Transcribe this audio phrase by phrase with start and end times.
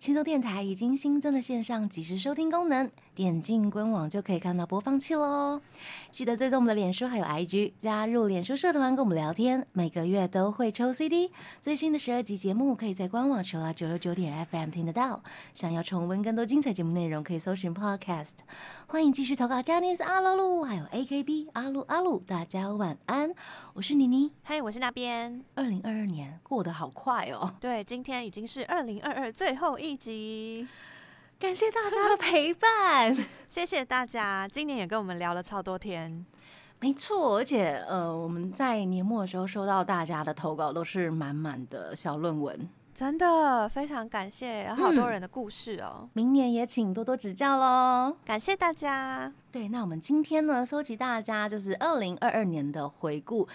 [0.00, 5.60] 轻松电台已经新增了线上即时收听功能，点进官网就可以看到播放器喽。
[6.10, 11.30] 记得追踪我们的脸书还有 IG，加入脸书社团跟我们聊天，每个月都会抽 CD。
[11.60, 15.22] 最新的十二集节目可以在官网除了九六九点 FM 听得到。
[15.52, 18.36] 想要重温更多精彩节目内容，可以搜寻 Podcast。
[18.86, 23.34] 欢迎继续投稿 j a n i c e 阿鲁鲁，还有 AKB 阿鲁阿鲁，大家晚安，
[23.74, 24.32] 我是妮妮。
[24.44, 25.44] 嗨，我是那边。
[25.56, 30.68] 二零二二年过得好快哦，对，今天已经是二零二二最后一集，
[31.38, 33.16] 感谢大家的陪伴。
[33.48, 36.24] 谢谢大家，今年也跟我们聊了超多天。
[36.80, 42.68] 没错，而且呃，我们在年末的时候收到大家的投稿，都是满满的小论文。
[42.94, 46.08] 真的非常感谢，有好多人的故事哦。
[46.12, 48.14] 明年也请多多指教喽。
[48.24, 49.32] 感谢大家。
[49.50, 53.48] 对，那我们今天呢，收集大家就是二零二二年的回顾，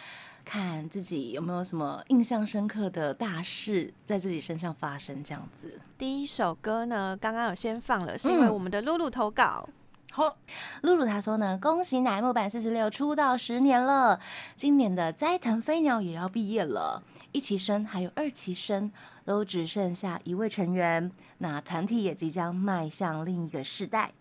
[0.45, 5.81] 看自己有没有什么印象深刻的大事在自己身上发生，这样子。
[5.97, 9.67] 第一首歌呢，刚刚有先放了，是因为我们的露露投稿。
[10.11, 10.38] 好，
[10.83, 14.17] 露露她说呢，恭喜乃木坂四十六出道十年了，
[14.55, 18.89] 今年的斋藤飞鸟也要毕业了，一期生还有二期生
[19.25, 24.13] 都只剩下一位成员，那团体也即将迈向另一个世代。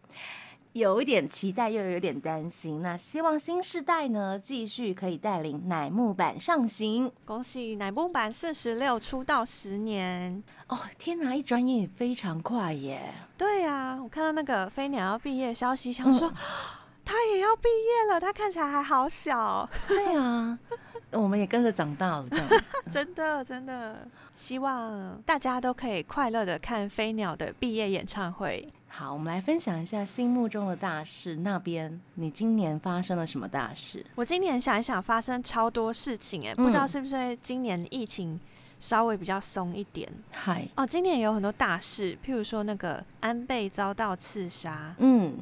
[0.75, 2.83] 有一点期待，又有点担心。
[2.83, 7.13] 那希望新世代呢，继续可以带领乃木坂上行。
[7.25, 10.77] 恭喜乃木坂四十六出道十年哦！
[10.99, 13.01] 天哪，一转眼也非常快耶。
[13.39, 16.29] 对呀，我看到那个飞鸟要毕业消息，想说
[17.07, 18.19] 他也要毕业了。
[18.19, 19.71] 他看起来还好小。
[19.87, 20.59] 对啊，
[21.13, 22.49] 我们也跟着长大了，这样。
[22.91, 28.69] 真的，真的，希望大家都可以快乐的看飞鸟的毕业演唱会。
[28.97, 31.35] 好，我们来分享一下心目中的大事。
[31.39, 34.07] 那边，你今年发生了什么大事？
[34.15, 38.39] 我今年想一想，发生超多事情哎，不知道是不是今年疫情
[38.79, 40.09] 稍微比较松一点。
[40.31, 45.39] 嗨，哦，今年也有很多大事，譬如说那个安倍遭到刺杀，嗯，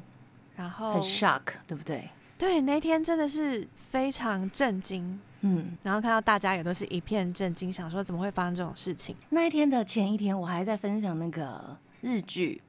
[0.56, 2.08] 然后很 shock，对不对？
[2.38, 9.14] 对，那天真的是非常震惊，嗯，然后看到大家也都是一片震惊，想说怎么会发生这种事情？
[9.28, 12.62] 那一天的前一天，我还在分享那个日剧。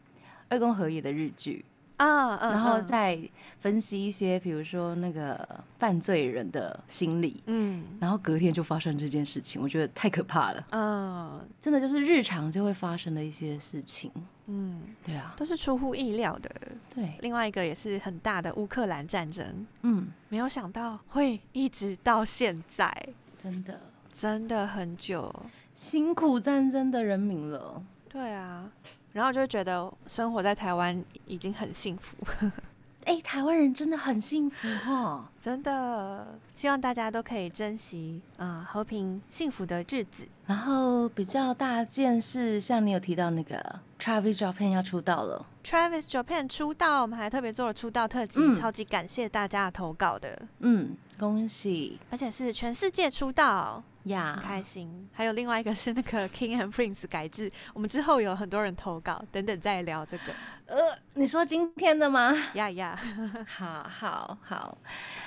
[0.53, 1.65] 二宫和也的日剧。
[1.97, 3.17] 啊，然后再
[3.59, 5.47] 分析一些，比如说那个
[5.77, 14.11] 犯罪人的心理，嗯，然后隔天就发生这件事情，我觉得太可怕了，嗯，真的就是日常就会发生的一些事情，
[14.47, 16.51] 嗯，对啊，都是出乎意料的，
[16.93, 17.13] 对。
[17.21, 22.91] 另外一个也是很大的乌克兰战争，嗯，没有想到会一直到现在，
[23.37, 23.79] 真的。
[24.11, 25.33] 真的很久，
[25.73, 28.69] 辛苦战争的人民了，对啊。
[29.13, 32.17] 然后就觉得生活在台湾已经很幸福，
[33.05, 40.27] 哎，台湾人真的很幸福哦，真的，希望大家都可以珍惜啊和平幸福的日子。
[40.47, 53.83] 然后比较大件事，像你有提到那个 Travis Japan 要出道了，Travis Japan 出道，我们还特别做了出道特辑，超级感谢大家的投稿的，嗯，恭喜，而且是全世界出道。
[54.05, 55.07] 呀，很开心。
[55.11, 60.23] 还有另外一个是那个 King and Prince 改制，我们之后有很多人投稿，等等再聊这个。
[60.65, 60.77] 呃，
[61.13, 62.35] 你说今天的吗？
[62.55, 62.99] 呀呀，
[63.47, 64.77] 好好好。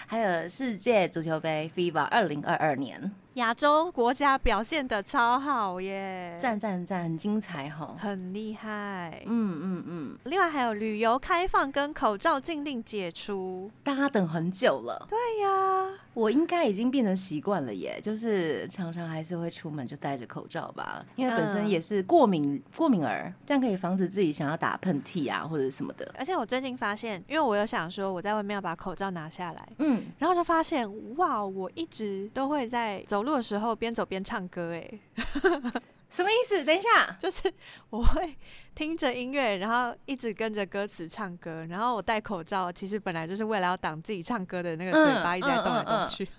[0.06, 3.12] 还有世界足球杯 FIBA 二零二二年。
[3.34, 9.22] 亚洲国家表现的超好耶，赞赞赞，很精彩哈，很厉害。
[9.26, 10.18] 嗯嗯嗯。
[10.24, 15.06] 另外还有旅游开放跟口罩禁令解除，大家等很久了。
[15.10, 26.10] 对呀，我应该已经变成习惯了耶，就是常常还是会出门就戴着口罩吧，因为本身也是过敏过敏儿，这样可以防止自己想要打喷嚏啊或者什么的。
[26.18, 33.26] 而且我最近发现，因为我有想说我在外面要把口罩拿下来，嗯，然后就发现哇，我一直都会在走。
[33.26, 34.88] 路的时候边走边唱歌，哎，
[36.08, 36.64] 什么意思？
[36.64, 37.52] 等一下，就是
[37.90, 38.36] 我会
[38.72, 46.28] 听着音乐，然后一直跟着歌词唱歌，然后我戴口罩，其实本来就是为了要挡自己唱歌的那个嘴巴一直在动来动去。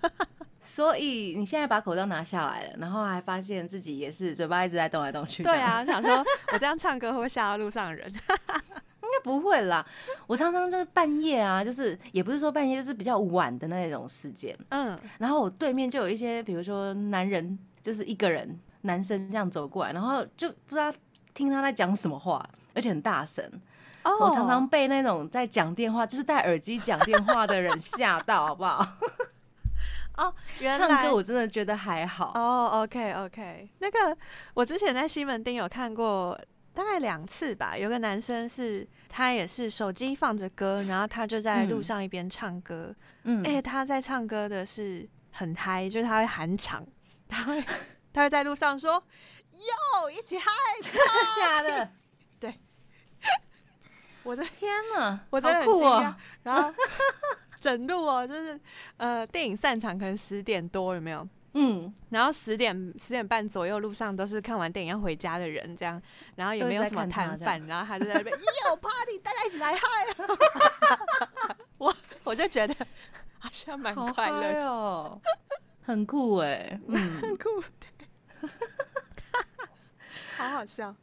[0.60, 5.42] 所以你现在把口罩拿下来了，然后还发现自己也是嘴巴一直在动来动去。
[5.42, 8.12] 对啊，想说我这样唱歌会不会吓到路上人？
[9.08, 9.84] 应该不会啦，
[10.26, 20.92] 我常常就是半夜啊，就是也不是说半夜，就是比较晚的那种时间，嗯，然后我对面就有一些，比如说男人，就是一个人男生这样走过来，然后就不知道
[21.32, 23.42] 听他在讲什么话，而且很大声。
[24.04, 28.86] 哦，我常常被那种在讲电话，就是戴耳机讲电话的人吓到，好不好？
[30.18, 32.32] 哦，原来唱歌我真的觉得还好。
[32.34, 34.16] 哦，OK OK，那个
[34.54, 36.38] 我之前在西门町有看过。
[36.74, 37.76] 大概两次吧。
[37.76, 42.94] 有个男生是他也是手机放着歌，然后他就在路上一边唱歌。
[43.24, 46.86] 嗯，哎，他在唱歌的是很嗨，就是他会喊场，
[47.26, 47.64] 他会
[48.12, 50.46] 他会在路上说哟，一起嗨，
[50.80, 51.00] 真的
[51.40, 51.90] 假的？
[52.38, 52.60] 对，
[54.22, 56.14] 我的天哪，我真的很惊讶。
[56.44, 56.72] 然后
[57.60, 58.58] 整路哦， 就是
[58.96, 61.26] 呃，电影散场可能十点多，有没有？
[61.54, 66.00] 嗯，然后十点十点半左右，路上都是看完电影要回家的人，这样，
[66.36, 68.36] 然后也没有什么摊贩，然后他就在那边，
[68.68, 69.80] 有 party，大家一起来嗨！
[71.78, 71.92] 我
[72.24, 72.74] 我就觉得
[73.38, 75.20] 好像蛮快乐哦，
[75.82, 77.62] 很酷哎，嗯，很酷，
[80.36, 80.94] 好好笑，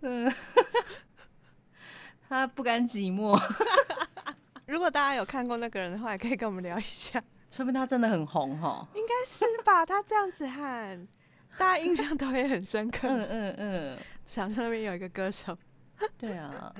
[0.00, 0.30] 嗯，
[2.28, 3.40] 他不甘寂寞。
[4.72, 7.22] 如果大家有看过那个人的话，也可以跟我们聊一下。
[7.50, 9.84] 说明他真的很红哈，应该是吧？
[9.84, 11.06] 他这样子喊，
[11.58, 13.06] 大家印象都会很深刻。
[13.06, 15.54] 嗯嗯嗯，想那边有一个歌手。
[16.16, 16.74] 对啊，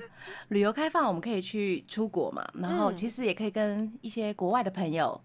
[0.47, 5.21] 旅游开放，我们可以去出国嘛，然后其实也可以跟一些国外的朋友、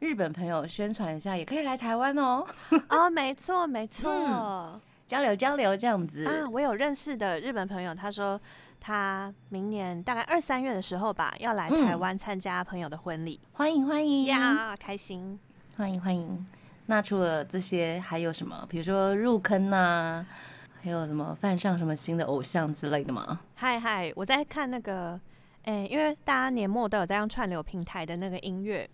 [0.00, 2.46] 日本朋友宣传一下，也可以来台湾哦。
[2.90, 6.26] 哦，没错没错，交流交流这样子。
[6.26, 8.38] 啊，我有认识的日本朋友，他说。
[8.80, 15.38] 他明年大概二三月的时候吧，要来台湾参加朋友的婚礼，欢迎欢迎呀，开心，
[15.76, 16.46] 欢迎欢迎。
[16.86, 18.66] 那除了这些，还有什么？
[18.68, 20.24] 比如说入坑呐，
[20.82, 23.40] 还有什么犯上什么新的偶像之类的吗？
[23.54, 25.20] 嗨嗨，我在看那个，
[25.64, 28.88] 哎，因为大家年末都有在用串流平台的那个音乐，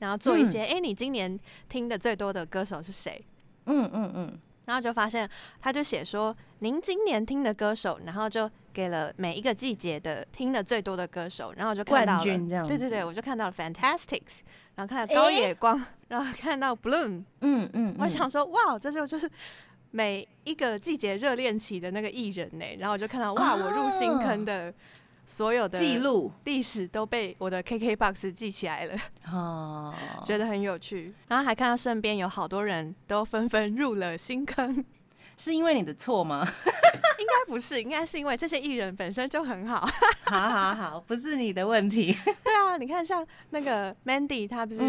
[0.00, 1.38] 然后做一些，哎，你今年
[1.68, 3.24] 听的最多的歌手是谁？
[3.66, 4.38] 嗯嗯嗯。
[4.66, 5.26] 然后就发现，
[5.62, 14.42] 他就写说，您今年听的歌手，然后就给了每一个季节的听的最多的歌手，然后就看到了，对对对，我就看到了 Fantastics，
[14.76, 19.28] 然后看到高野光，然后看到 Bloom，嗯嗯，我想说，哇，这就就是
[19.90, 24.72] 每一个季节热恋期的那个艺人呢，然后我就看到，哇，我入新坑的。
[25.26, 26.32] 所有的记录。
[26.44, 28.96] 历史都被我的 KKBOX 记起来了，
[29.30, 29.92] 哦，
[30.24, 31.12] 觉得很有趣。
[31.26, 34.82] 然后还看到身边有好多人都纷纷入了新坑，
[35.36, 36.48] 是因为你的错吗？
[37.18, 39.88] 应该不是，应该是因为这些艺人本身就很好。
[40.24, 42.16] 好好好，不是你的问题。
[42.44, 44.80] 对啊，你看像那个 Mandy，他不是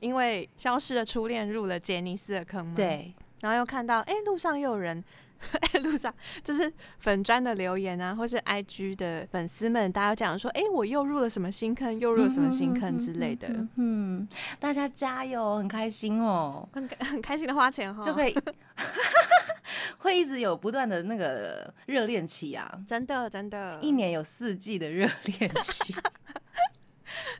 [0.00, 2.74] 因为消失的初恋入了杰尼斯的坑吗？
[2.76, 3.12] 对。
[3.40, 5.04] 然后又看到，哎，路上又有人。
[5.82, 13.48] 路上就是粉砖的留言啊，或是 IG 的粉丝们，大家讲说，哎，我又入了什么新坑，又入了什么新坑之类的。
[13.76, 14.26] 嗯，
[14.58, 18.34] 大家加油，很开心哦，很 很开心的花钱哈，就可以
[19.98, 25.94] 会一直有不断的那个热恋期啊，真的真的，一年有四季的热恋期，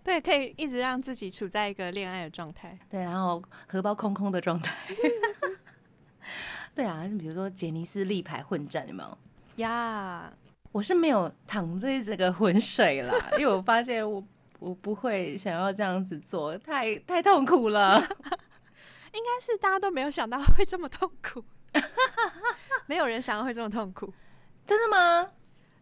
[0.02, 4.74] 对，可以一直让自己处在一个恋爱的状态，对，然后荷包空空的状态。
[6.74, 9.18] 对啊，你比如说杰尼斯立牌混战有没有
[9.56, 10.32] 呀？
[10.72, 14.22] 我是没有淌这这个浑水啦，因为我发现我
[14.58, 17.96] 我不会想要这样子做，太太痛苦了。
[19.14, 21.44] 应该是大家都没有想到会这么痛苦，
[22.86, 24.12] 没有人想到会这么痛苦，
[24.66, 25.30] 真的吗？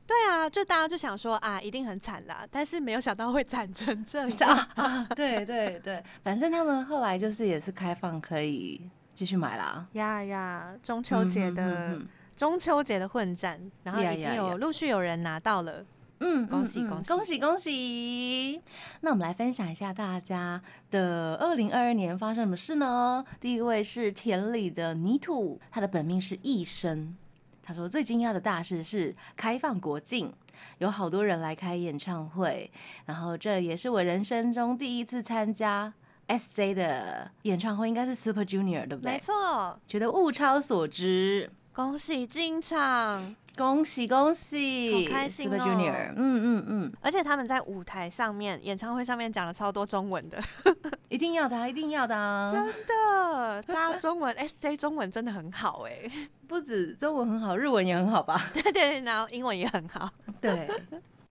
[0.06, 4.29] 对啊，就大家就想说啊，一定很惨啦，但是没有想到会惨成这样
[4.75, 5.06] 啊！
[5.17, 8.91] 对对对，反正他们后来就是也是开放可以。
[9.14, 9.87] 继续买啦！
[9.93, 12.00] 呀呀，中秋节的
[12.35, 15.84] 中秋节的混战，然后已经有陆续有人拿到了，
[16.20, 18.63] 嗯，恭喜恭喜恭喜恭喜！
[19.03, 23.25] 那我们来分享一下大家的二零二二年发生什么事呢？
[23.39, 27.17] 第一位是田里的泥土，他的本命是一生。
[27.63, 30.32] 他说最惊讶的大事是开放国境，
[30.79, 32.70] 有好多人来开演唱会，
[33.05, 35.93] 然后这也是我人生中第一次参加。
[36.26, 39.12] S J 的演唱会应该是 Super Junior 对不对？
[39.12, 50.43] 没错，觉得物超所值，恭喜进场，恭喜恭喜，好开心哦！Super Junior，嗯嗯嗯，而且他们在舞台上面、演唱会上面讲了超多中文的，
[51.10, 56.10] 一定要的，一定要的，真的，大家中文 S J 中文真的很好哎，
[56.46, 58.41] 不止中文很好，日文也很好吧？
[58.55, 60.10] 对对，然后英文也很好，
[60.41, 60.69] 对。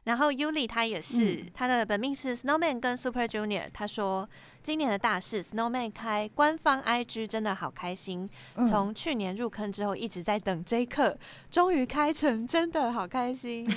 [0.03, 3.69] 然后 Yuli 他也是，他的本命是 Snowman 跟 Super Junior。
[3.71, 4.27] 他说
[4.63, 8.29] 今年的大事 Snowman 开官方 IG 真的好开心，
[8.69, 11.17] 从去年入坑之后一直在等这一刻，
[11.49, 13.67] 终于开成，真的好开心，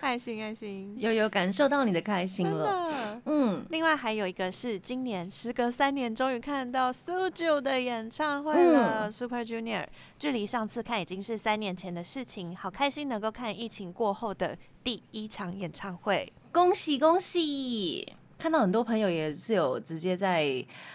[0.00, 3.20] 开 心开心，有有感受到你的开心了。
[3.26, 9.86] 嗯，另外还有一个是今年时隔三年终于看到 Suju 的演唱会了，Super Junior。
[10.18, 14.56] 距离上次看已经是三年前的事情，好开心能够看疫情过后的。
[14.82, 18.14] 第一场演唱会，恭喜恭喜！
[18.40, 20.42] 看到很多朋友也是有直接在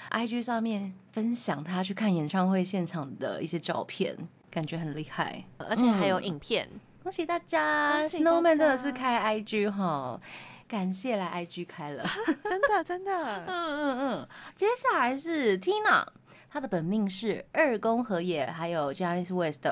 [0.10, 4.18] IG 上面分享他去看演唱会现场的一些照片，
[4.50, 6.68] 感觉很厉害，而且还有影片。
[7.04, 10.20] 恭喜大家！Snowman 真的是开 IG 哈，
[10.68, 12.04] 感谢来 IG 开了，
[12.44, 13.12] 真的真的。
[13.14, 16.04] 嗯嗯嗯，接下来是 Tina，
[16.50, 19.68] 她的本命是二宫和也，还有 Janice West。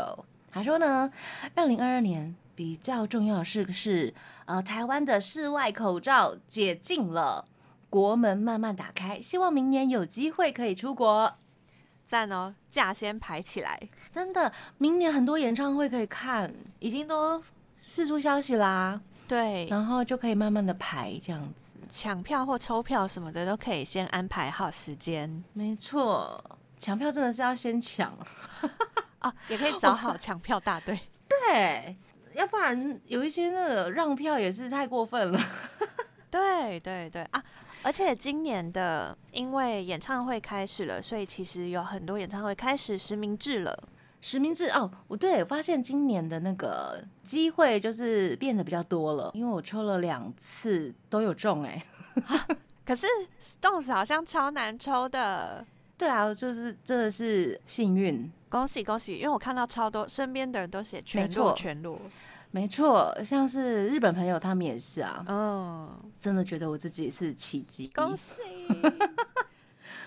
[0.51, 1.11] 她说呢，
[1.55, 4.13] 二零二二年比较重要的是是，
[4.45, 7.43] 呃，台湾的室外口罩解禁了，
[7.93, 11.31] 国门慢慢打开，希望明年有机会可以出国。
[12.07, 13.79] 赞哦，假先排起来。
[14.11, 17.39] 真的，明年很多演唱会可以看，已经都
[17.83, 18.99] 释出消息啦。
[19.27, 25.43] 对，然后就可以慢慢的排这样子，抢票或抽票什么的都可以先安排好时间。
[25.53, 26.43] 没错，
[26.79, 28.11] 抢票真的是要先抢
[29.19, 30.99] 啊， 也可以找好抢票大队。
[31.29, 31.95] 对，
[32.33, 35.39] 要不然有一些那个让票也是太过分了。
[36.33, 37.43] 对对对啊！
[37.83, 43.77] 而且今年的因为演唱会开始了，所以其实有很多演唱会开始实名制了。
[44.21, 51.83] 实名制哦，我对我发现今年的那个机会就是变得比较多了，因为我抽了两次都有中哎。
[52.85, 53.05] 可是
[53.41, 55.65] Stones 好像超难抽的。
[55.97, 59.17] 对啊，就是真的是幸运，恭喜恭喜！
[59.17, 61.99] 因为我看到超多身边的人都写全落全落。
[62.55, 68.41] 没错，像是日本朋友他们也是啊，嗯，真的觉得我自己是奇迹， 恭喜，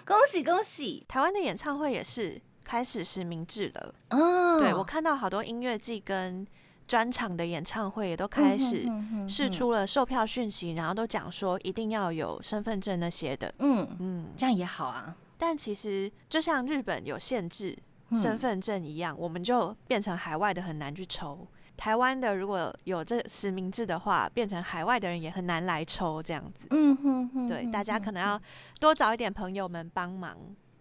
[0.04, 1.04] 恭喜恭喜！
[1.08, 6.46] 台湾的演唱会也是开始实名制了，嗯，对我看到好多音乐季跟
[6.86, 8.86] 专场的演唱会也都开始
[9.28, 15.16] 试出了售票讯息，然后都讲说一定要有身份证那些的，嗯嗯，这样也好啊。
[15.36, 17.76] 但其实就像日本有限制
[18.14, 21.44] 身份证一样，我们就变成海外的很难去抽。
[21.76, 26.66] 台湾的如果有这实名制的话，变成海外的人也很难来抽这样子。
[26.70, 28.40] 嗯哼哼，对，大家可能要
[28.80, 30.36] 多找一点朋友们帮忙。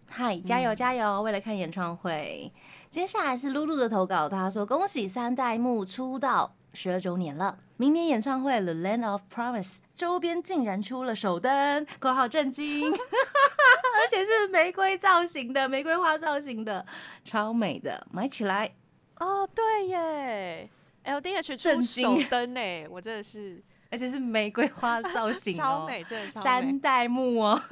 [0.08, 1.20] 嗨，加油加油！
[1.22, 2.52] 为了看演唱会，
[2.88, 16.86] 接下来是露露的投稿，他说：“恭喜三代目出道十二周年了，明年演唱会《The Land of Promise》周边竟然出了首灯，括号震惊， 而且是玫瑰造型的，玫瑰花造型的，
[17.24, 18.76] 超美的，买起来
[19.18, 19.48] 哦！
[19.52, 20.70] 对耶。”
[21.06, 26.44] L D H 出手灯呢，我真的是，而且是玫瑰花造型哦，超美，真的超美。
[26.44, 27.62] 三代目哦，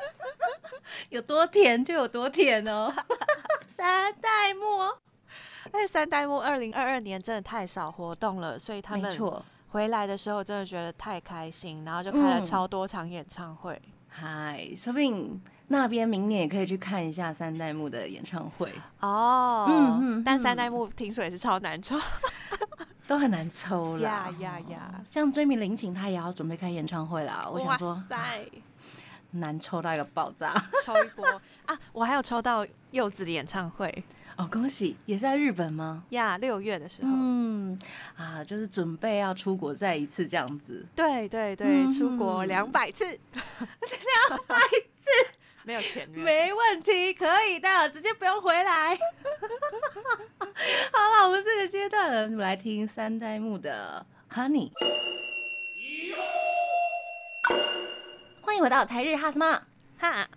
[1.08, 2.94] 有多甜就有多甜哦。
[3.66, 4.60] 三代目，
[5.72, 13.80] 哎，三代目二零二二年真的太少活动了，所以他们回来的时候真的觉得太开心，然后就开了超多场演唱会。
[14.20, 19.66] 嗨，说不定那边明年也可以去看一下三代目的演唱会哦。
[19.68, 21.96] 嗯嗯，但三代目听说也是超难抽，
[23.06, 24.00] 都很难抽了。
[24.00, 25.00] 呀呀呀！
[25.08, 27.48] 像追名林景，他也要准备开演唱会啦。
[27.48, 28.44] 我想说，塞
[29.30, 30.52] 难抽到一个爆炸，
[30.84, 31.24] 抽一波
[31.66, 31.78] 啊！
[31.92, 34.02] 我还有抽到柚子的演唱会。
[34.36, 34.96] 哦，恭喜！
[35.04, 36.04] 也是在日本吗？
[36.10, 37.76] 呀，六月的时候，嗯，
[38.16, 40.86] 啊，就是准备要出国再一次这样子。
[40.94, 43.04] 对对对，出国两百次，
[43.58, 44.56] 两百
[45.00, 45.10] 字，
[45.64, 48.98] 没有钱，没问题，可以的，直接不用回来。
[50.92, 54.70] 好了，我们这个阶段，我们来听三代目的 Honey。
[58.40, 59.62] 欢迎回到台日哈什么
[59.98, 60.28] 哈。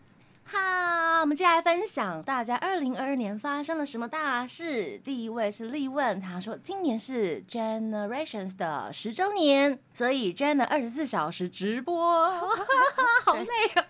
[0.53, 4.98] 好，我们接下来分享大家二零二二年发生了什么大事。
[4.98, 12.29] 第一位是立问，他说今年是 Generations 的十周年，所以 Gen 的二十四小时直播，
[13.24, 13.86] 好累啊，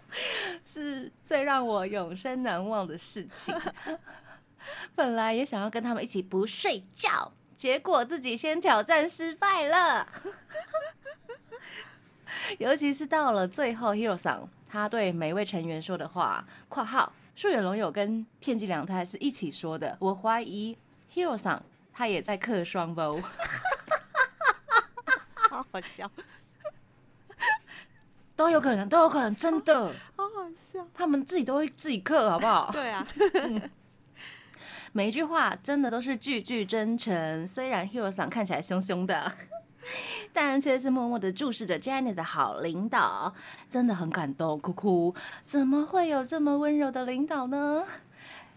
[0.64, 3.56] 是最让我永生难忘的事情。
[4.94, 10.08] 本来也想要跟他们一起不睡觉，结果自己先挑战失败了。
[12.60, 14.48] 尤其是到了最后，Hero 桑。
[14.72, 20.78] 他对每位成员说的话（括号树远龙友跟片寄良太是一起说的），我怀疑
[21.14, 21.62] Hero 桑
[21.92, 23.18] 他也在刻双包，
[25.36, 26.10] 好好笑，
[28.38, 32.72] 都有可能，都有可能，真的，好好笑，他们自己都会自己刻，好不好？
[32.72, 33.06] 对啊，
[34.94, 39.36] 每一句话真的都是句句真诚，虽然 Hero 桑看起来凶凶的。
[40.34, 43.34] 但却是默默的注视着 Jenny 的好领导，
[43.70, 45.16] 真的很感动，哭哭。
[45.44, 47.84] 怎么会有这么温柔的领导呢？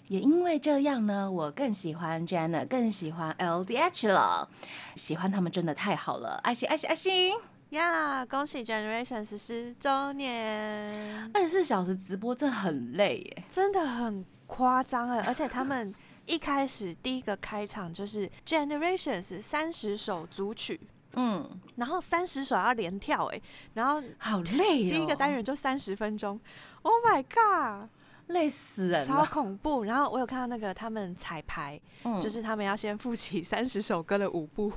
[0.09, 4.49] 也因为这样呢，我更喜欢 Janet，更喜欢 LDH 了。
[4.95, 7.33] 喜欢他们真的太好了，爱心爱心爱心
[7.71, 8.25] 呀！
[8.27, 11.31] 恭喜 Generations 十周年！
[11.33, 15.25] 二十四小时直播真的很累耶，真的很夸张哎！
[15.27, 15.93] 而且他们
[16.27, 20.79] 一开始第一个开场就是 Generations 三十首组曲。
[21.17, 23.41] 嗯，然后三十首要连跳哎，
[23.75, 24.93] 然后好累哦。
[24.93, 26.39] 第一个单元就三十分钟
[26.83, 27.89] ，Oh my god！
[28.29, 29.85] 累死人超恐怖。
[29.85, 31.81] 然后我有看到那个他们彩排，
[32.23, 34.73] 就是他们要先复习三十首歌的舞步，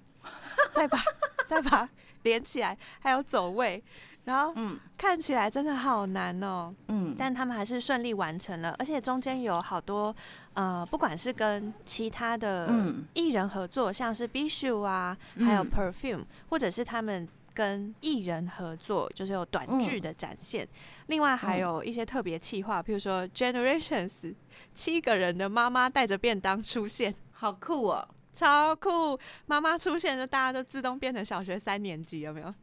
[0.72, 0.98] 再把
[1.46, 1.88] 再把
[2.22, 3.82] 连起来，还有走位。
[4.24, 10.14] 然后，嗯，看起来真的好难哦，嗯，但他们还是顺利完成了，而且中间有好多，
[10.54, 12.72] 呃，不管是跟其他的
[13.14, 20.66] 艺人合作，像是 b i s h u 啊，还有 Perfume，或者是他们跟艺人合作，就是有短剧的展现，
[21.08, 24.34] 另外还有一些特别企划，譬如说 Generations
[24.72, 28.08] 七个人的妈妈带着便当出现，好酷哦。
[28.32, 29.18] 超酷！
[29.46, 32.54] 妈妈出现就大家都自动变成小学三年级，有没有？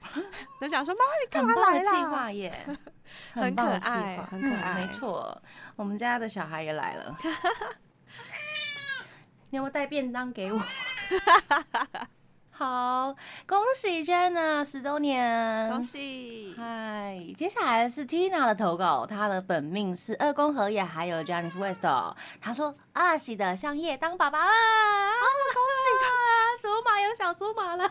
[0.60, 1.84] 就想说妈妈你干嘛来了？
[1.84, 2.66] 计划耶，
[3.34, 4.74] 很可爱，很可爱。
[4.76, 5.42] 没错，
[5.76, 7.16] 我们家的小孩也来了。
[9.52, 10.60] 你有没有带便当给我？
[12.60, 13.16] 好，
[13.48, 16.54] 恭喜 Jenna 十周年，恭喜！
[16.58, 21.80] 嗨，接下来是 Tina 的投稿，她的本命是二宫和也，还有 Janice West。
[22.42, 24.52] 她说：“二喜的香叶当爸爸啦！
[24.52, 25.24] 啊，
[25.54, 26.62] 恭喜恭喜！
[26.62, 27.90] 祖马有小祖马了，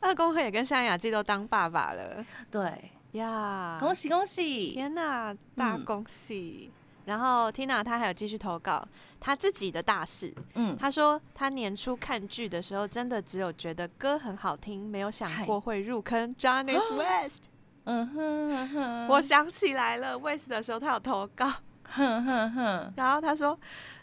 [0.00, 2.22] 二宫和也跟向雅纪都当爸爸了。
[2.50, 4.72] 对呀，恭喜恭喜！
[4.72, 6.70] 天哪，大恭喜！”
[7.06, 8.86] 然后 Tina 她还有继续投稿
[9.24, 16.36] 她自己的大事，嗯，他说他年初看剧的时候，真的只有觉得歌很好听，没有想过会入坑。
[16.36, 17.44] Johnny's West。
[17.84, 21.50] 嗯哼，我想起来了，West 的时候他有投稿，
[21.84, 22.92] 哼哼哼。
[22.98, 23.58] 然后他说，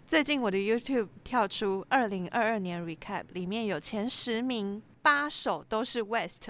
[0.08, 6.50] 最近我的 YouTube 跳出二零二二年 Recap，里面有前十名，八首都是 West。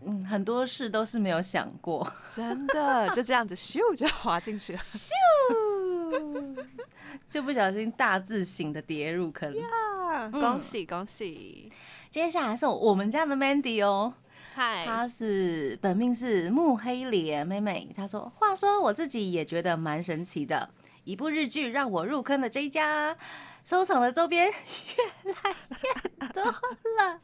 [0.00, 5.10] 嗯很多事都是没有想过，真的就这样子咻就滑进去了，咻
[7.28, 9.54] 就不小心大字型的跌入坑。
[10.32, 11.70] 恭喜恭喜！
[12.10, 14.14] 接下来是我们家的 Mandy 哦，
[14.54, 17.90] 嗨，她是本命是木黑莲妹妹。
[17.94, 20.70] 她说：“话说我自己也觉得蛮神奇的，
[21.04, 23.16] 一部日剧让我入坑的这一家，
[23.64, 25.54] 收藏的周边越来
[26.20, 27.20] 越多了。”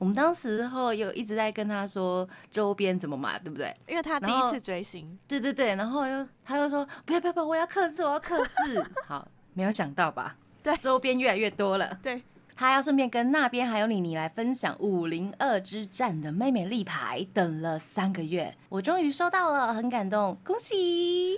[0.00, 3.76] 我们当时后有一直在跟他说周边怎么买，对不对？
[3.86, 8.82] 因为他第一次追星，对对对，然后又他又说不要不要不要，我要克制，我要克制。
[9.06, 10.34] 好，没有想到吧？
[10.62, 11.98] 对，周边越来越多了。
[12.02, 12.22] 对，
[12.56, 21.36] 他要顺便跟那边还有你你来分享五零二之战的妹妹立牌，等了三个月，我终于收到了，很感动，恭喜！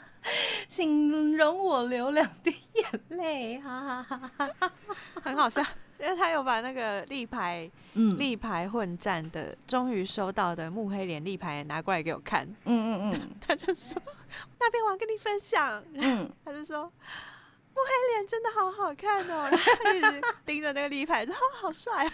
[0.66, 4.72] 请容我流两滴眼泪，哈哈哈哈哈，
[5.22, 5.62] 很好笑。
[6.00, 14.00] 因为他有把那个立牌，嗯，立牌混战的，终于收到的木黑脸立牌拿过来给我看，嗯嗯嗯， 他就说
[14.58, 22.10] 那边我要跟你分享，嗯， 他就说木黑脸真的好好看哦， 然后一直盯着那个立牌，说好帅，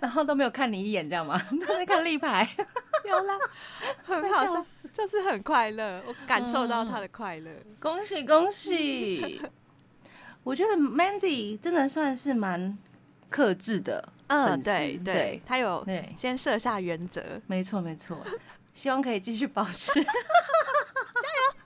[0.00, 1.38] 然后都没有看你一眼，这样吗？
[1.60, 2.48] 他在看立牌，
[3.04, 3.38] 有啦，
[4.04, 9.40] 很好笑，就是很快乐，我感受到他的快乐，恭喜恭喜！
[10.42, 12.76] 我觉得 Mandy 真的算是蛮。
[13.34, 15.84] 克制的，嗯，对对，他有
[16.16, 18.16] 先设下原则，没错没错，
[18.72, 21.56] 希望可以继续保持， 加油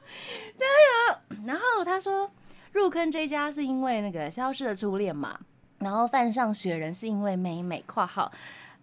[0.57, 1.37] 加油。
[1.45, 2.31] 然后他说
[2.73, 5.39] 入坑这家是因为那个消失的初恋嘛，
[5.81, 8.33] 然后犯上雪人是因为美美（括号）。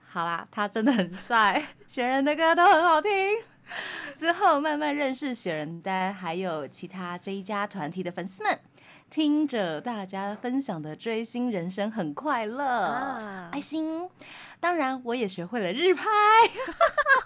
[0.08, 3.12] 好啦，他真的很帅， 雪人的歌都很好听。
[4.16, 8.60] 之后慢慢认识雪人丹，还有其他这一家团体的粉丝们。
[9.16, 14.10] 听着大家分享的追星人生很快乐，爱心。
[14.60, 16.04] 当然，我也学会了日拍。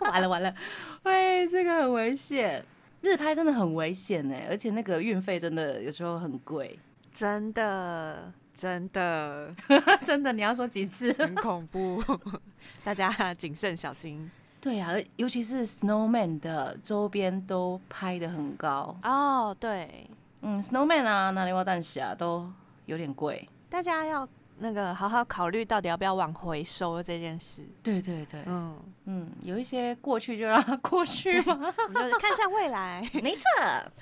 [0.12, 0.54] 完了完了，
[1.02, 2.63] 喂，这个很危险，
[3.02, 6.78] 日拍真的很危险呢，而且那个运费真的有时候很贵，
[7.12, 9.52] 真的真的
[10.06, 11.12] 真的，你要说几次？
[11.13, 11.99] 很恐怖，
[12.86, 14.30] 大家谨慎小心。
[14.62, 20.08] 对啊，尤其是 Snowman 的周边都拍的很高哦，对。
[20.41, 22.52] 嗯，Snowman 啊，哪里挖蛋洗啊，都
[22.86, 23.47] 有点贵。
[23.69, 27.63] 大家要那个好好考虑，到底要不要往回收这件事。
[27.84, 33.08] 对对对，嗯嗯，有一些过去就让它过去嘛，就是看向未来。
[33.21, 33.45] 没错。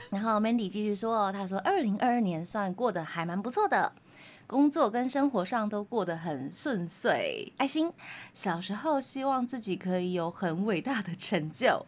[0.09, 3.91] 然后 Mandy 继续说，他说二零二二年算过得还蛮不错的，
[4.47, 7.51] 工作跟生活上都过得很顺遂。
[7.57, 7.91] 爱心，
[8.33, 11.85] 小时候希望自己可以有很伟大的成就，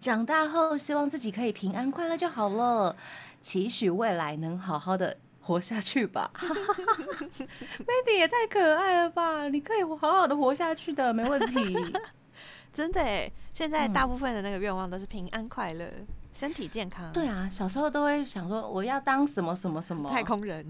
[0.00, 2.96] 长大后希望自己可以平安快乐就好了。
[3.44, 6.30] 期许未来能好好的活下去吧。
[6.34, 9.46] Mandy 也太可爱了吧！
[9.50, 11.76] 你可以好好的活下去的，没问题。
[12.72, 15.86] 真的哎，现在大部分的那个愿望都是平安快乐、
[16.32, 17.12] 身体健康。
[17.12, 20.66] 对啊，小时候都会想说我要当什么什么什么太空人。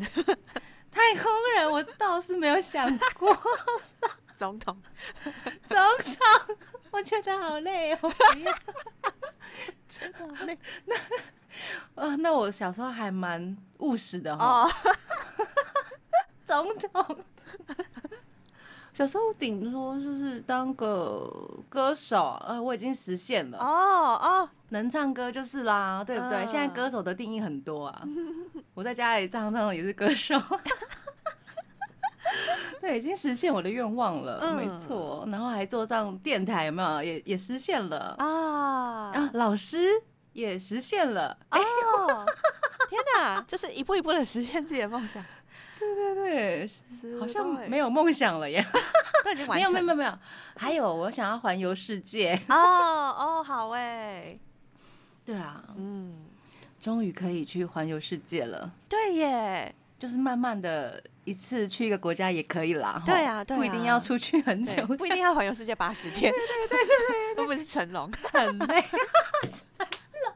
[0.91, 3.39] 太空人，我倒是没有想过。
[4.37, 4.77] 总统，
[5.65, 6.57] 总统，
[6.95, 7.99] 我觉得好累哦。
[9.89, 10.57] 真的好累。
[10.87, 10.95] 那
[11.97, 14.69] 啊，那我小时候还蛮务实的哈。
[16.47, 17.19] 总统。
[18.93, 21.29] 小时候顶多就是当个
[21.69, 23.59] 歌手，呃，我已经实现了。
[23.59, 23.67] 哦
[24.23, 26.47] 哦，能唱歌就是啦，对不对？
[26.47, 28.07] 现在歌手的定义很多啊。
[28.73, 30.41] 我在家里唱唱也是歌手。
[32.81, 35.27] 对，已经实现我的愿望了，没错。
[35.31, 37.03] 然后还做上电台，有没有？
[37.03, 39.31] 也也实现了啊啊！
[39.35, 39.79] 老师
[40.33, 42.25] 也实现了哎呦！
[42.89, 45.25] 天哪，就是一步一步的实现自己的梦想。
[45.79, 48.65] 对对对，好像没有梦想了耶。
[49.33, 49.73] 已经完成。
[49.73, 50.19] 没有没有没有没有，
[50.57, 52.39] 还有我想要环游世界。
[52.49, 54.39] 哦哦，好哎。
[55.25, 56.27] 对啊，嗯，
[56.79, 58.71] 终于可以去环游世界了。
[58.89, 59.75] 对耶。
[59.99, 68.11] 就是慢慢的一次去一个国家也可以啦，对啊，不一定要出去很久， 不一定要环游世界八十天，对对对对，会不会是成龙？
[68.33, 68.67] 很累，
[69.51, 69.67] 成
[70.25, 70.35] 龙，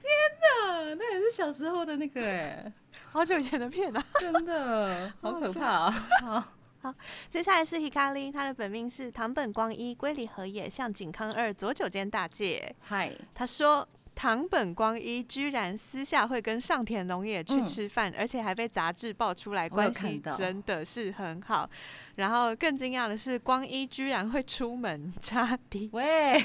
[0.00, 2.72] 天哪，那也是小时候的那个哎，
[3.12, 5.94] 好久以前的片啊，真的好可怕啊！
[6.22, 6.44] 好，
[6.82, 6.94] 好，
[7.28, 12.74] 接下来是 Hikari，他的本命是唐本光一、龟梨和也、向井康二、左九间大介。
[12.80, 13.88] 嗨，他说。
[14.14, 21.68] 唐本光一居然私下会跟上田龙也去吃饭，而且还被杂志爆出来，关系真的是很好。
[22.16, 26.38] 然后更惊讶的是，光一居然会出门插 地，喂，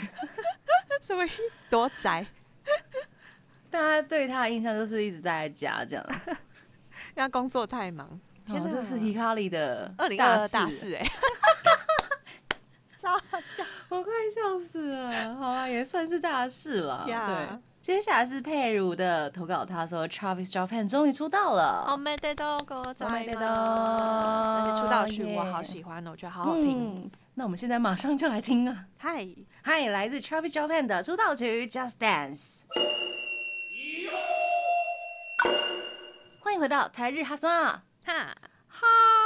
[1.02, 1.56] 什么意思？
[1.70, 2.26] 多宅？
[3.70, 6.06] 大家对他的印象就是一直待在家这样，
[7.16, 8.20] 因为工作太忙。
[8.46, 11.06] 天哪，这是 Hikari 的二零二二大事哎，
[13.00, 15.36] 超好笑， 我快笑死了。
[15.36, 17.06] 好啊，也算是大事了。
[17.08, 17.60] 对。
[17.82, 24.66] 接下来是佩如的投稿，他说 Travis Japan 终于出道了，好美的都哥在吗？
[24.66, 27.10] 而且出道曲我好喜欢哦，我觉得好好听。
[27.36, 28.84] 那我们现在马上就来听啊！
[28.98, 29.26] 嗨
[29.64, 32.64] 嗨，来自 Travis Japan 的出道曲 Just Dance。
[36.42, 39.19] 欢迎回到台日哈斯哈哈，二零二二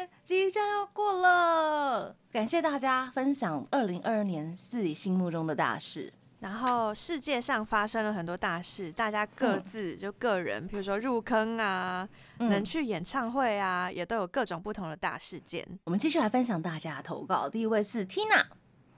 [0.00, 2.14] 年即将要过了。
[2.32, 6.12] 感谢大家分享二零二二年自己心目中的大事。
[6.40, 12.08] 然后世界上发生了很多大事，大家各自就个人，比如说入坑啊，
[12.38, 15.66] 能去演唱会啊，也都有各种不同的大事件。
[15.84, 17.46] 我们继续来分享大家的投稿。
[17.46, 18.42] 第一位是 Tina，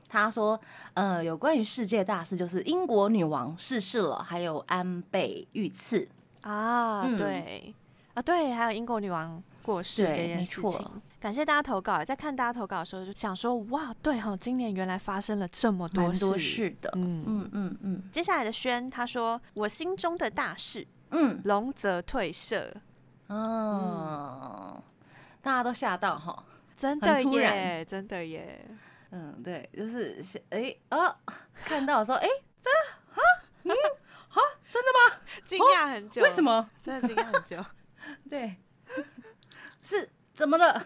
[0.08, 0.60] 她说
[0.94, 6.06] ：“呃，有关于世界大事，就是英国女王逝世了，还有安倍遇刺
[6.42, 7.74] 啊，对
[8.14, 18.02] 啊，对，还有英国女王过世这件事情。”感谢大家投稿，在看大家投稿的时候，就想说哇，对哈，今年原来发生了这么多事的，嗯嗯嗯嗯。
[18.10, 22.74] 接下来的轩他说，我心中的大事，嗯，龙泽退社，
[23.28, 24.82] 哦，
[25.40, 26.44] 大家都吓到哈，
[26.76, 28.66] 真的耶，真的耶，
[29.12, 30.20] 嗯，对，就是
[30.50, 31.16] 哎啊，
[31.64, 32.26] 看到说哎，
[32.60, 32.68] 这
[33.12, 33.22] 啊，
[33.62, 35.20] 嗯，啊，真的吗？
[35.44, 36.68] 惊讶很久，为什么？
[36.80, 37.64] 真的惊讶很久，
[38.28, 38.56] 对，
[39.82, 40.08] 是。
[40.34, 40.72] 怎么了？
[40.72, 40.84] 啊，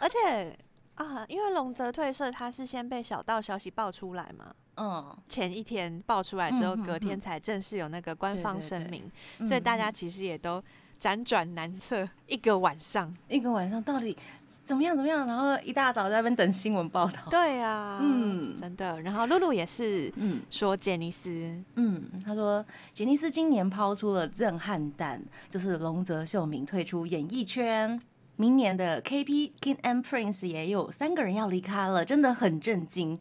[0.00, 0.56] 而且
[0.94, 9.10] 啊，因为龙泽退社，他是先被小道消息爆出来嘛，嗯，前一天爆出来之后，隔天才正式有那个官方声明，
[9.44, 10.62] 所以大家其实也都
[11.00, 14.16] 辗转难测，一个晚上，一个晚上到底
[14.64, 28.00] 怎么样怎么样，然后一大早在那边等新闻报道，对啊，嗯，真的，然后露露也是，嗯，说杰尼斯，嗯，他说杰尼斯今年抛出了震撼弹，就是龙泽秀明退出演艺圈。
[28.36, 33.16] 明年的 KP King and Prince 也有三个人要离开了，真的很震惊。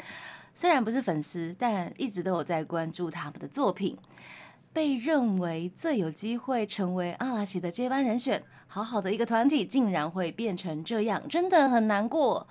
[0.56, 3.98] 虽然不是粉丝，但一直都有在关注他们的作品。
[4.72, 8.42] 被认为最有机会成为阿拉西的接班人选，
[8.74, 12.48] 好好的一个团体竟然会变成这样，真的很难过。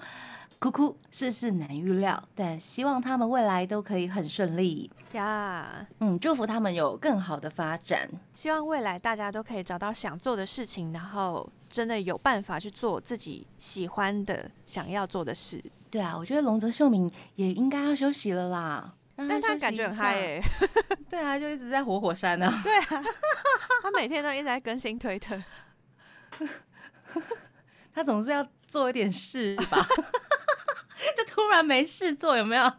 [0.61, 5.85] 哭哭，事事难预料，但希望他们未来都可以很顺利呀。
[5.99, 8.09] 嗯，祝福他们有更好的发展。
[8.35, 15.61] 希望未来大家都可以找到想做的事情，然后真的有办法去做自己喜欢的、想要做的事。
[15.91, 18.95] 对啊，我觉得龙泽秀明也应该要休息了啦。
[19.17, 20.43] 但他感觉很嗨诶。
[21.11, 22.49] 对啊，就一直在活火山呢。
[22.63, 23.05] 对啊，
[23.83, 25.37] 他每天都一直在更新推特。
[27.95, 29.87] 他总是要做一点事吧。
[31.17, 32.73] 就突然没事做，有没有？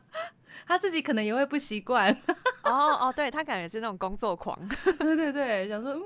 [0.65, 2.11] 他自己可能也会不习惯。
[2.63, 4.57] 哦哦，对他感觉是那种工作狂。
[4.97, 6.01] 对对对，想说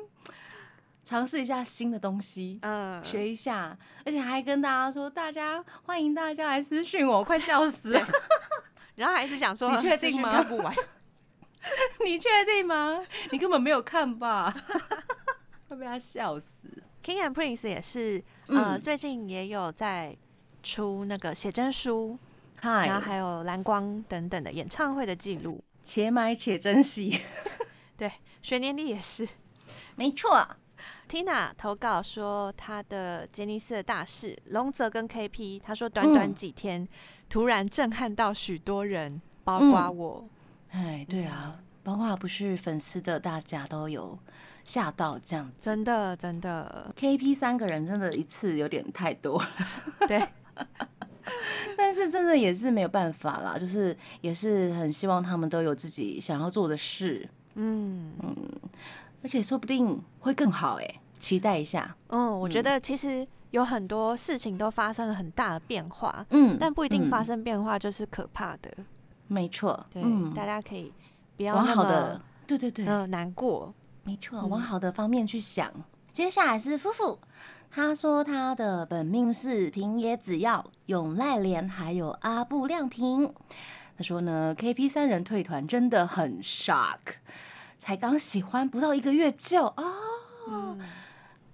[1.03, 8.07] 尝试一下新的东西，嗯，学一下，而且还跟大家说，大家欢迎大家来私讯我，快笑死了。
[8.95, 10.43] 然后还一直想说，你确定吗？
[10.43, 10.73] 不完。
[12.03, 12.99] 你确定吗？
[13.31, 14.53] 你根本没有看吧？
[15.69, 16.55] 会被他笑死。
[17.07, 20.13] King and Prince 也是，呃，最近也有在。
[20.63, 22.17] 出那个写真书
[22.59, 27.21] 然后还有蓝光等等的演唱会的记录，且买且珍惜。
[27.95, 29.25] 对，学年历也是，
[29.95, 30.45] 没错。
[31.07, 36.85] Tina 投稿说他的杰尼斯的大事，龙泽跟 KP，他说短短几天，
[37.29, 40.29] 突然震撼到许多人，包括我。
[40.71, 44.19] 哎，对啊，包括不是粉丝的大家都有
[44.67, 49.49] 吓到这样子，真的真的，KP 三个人真的一次有点太多了。
[50.07, 50.27] 对，
[51.75, 57.27] 但是真的也是没有办法啦，就是也是很希望他们都有自己想要做的事。
[57.55, 58.35] 嗯嗯。
[59.23, 61.95] 而且说不定会更好哎，期待一下。
[62.09, 68.69] 嗯，我觉得其实有很多事情都发生了很大的变化，嗯，但不一定发生变化就是可怕的。
[69.27, 70.03] 没错，对，
[70.35, 70.93] 大家可以
[71.35, 73.73] 不要那么，对对对，嗯，难过。
[74.07, 75.69] 没错，往好的方面去想。
[76.13, 77.19] 接下来是夫妇，
[77.69, 83.33] 他说他的本命是平野紫耀、永濑廉还有阿布亮平。
[83.97, 86.99] 他说呢，KP 三人退团真的很 shock。
[87.77, 90.77] 才刚喜欢不到一个月就哦，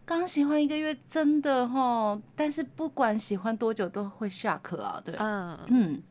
[0.05, 6.03] 刚喜欢一个月真的哈，但是不管喜欢多久都会 shock 啊，对，嗯嗯。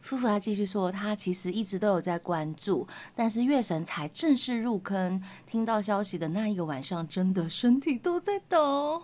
[0.00, 9.02] 夫妇他继续说，他其实一直都有在关注，但是月神才正式入坑，听到消息的那一个晚上，真的身体都在抖，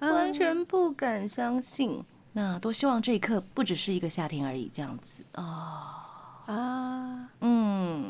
[0.00, 2.04] 完全不敢相信。
[2.32, 8.04] 那多希望这一刻不只是一个夏天而已，这样子啊啊嗯。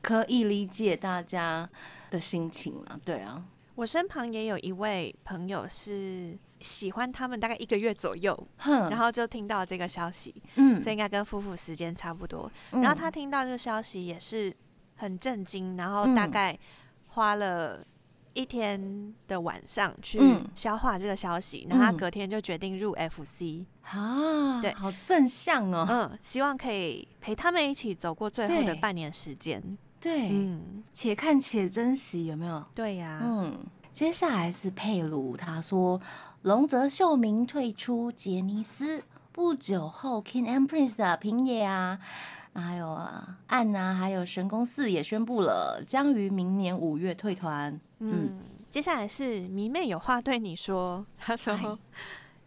[0.00, 1.68] 可以理解大家
[2.10, 3.44] 的心情了，对啊，
[3.78, 8.36] 我身旁也有一位朋友是喜欢他们大概一个月左右，
[8.66, 12.50] 然后就听到这个消息，嗯，所以应该跟夫妇时间差不多。
[12.72, 14.52] 然后他听到这个消息也是
[14.96, 16.58] 很震惊，然后大概
[17.06, 17.80] 花了
[18.32, 20.18] 一天的晚上去
[20.56, 29.78] 消化这个消息，然后他隔天就决定入 FC 啊，对，好正向哦，嗯，希望可以陪他们一起走过最后的半年时间。
[30.00, 32.64] 对，嗯，且看且珍惜，有没有？
[32.74, 33.58] 对呀，嗯。
[33.90, 36.00] 接下来是佩鲁，他说
[36.42, 41.98] 龙泽秀明退出杰尼斯不久后，King and Prince 的平野啊，
[42.54, 47.80] 还有啊岸啊，还有神宫寺也宣布了将于明年五月退团。
[47.98, 48.38] 嗯，
[48.70, 51.76] 接下来是迷妹有话对你说，他说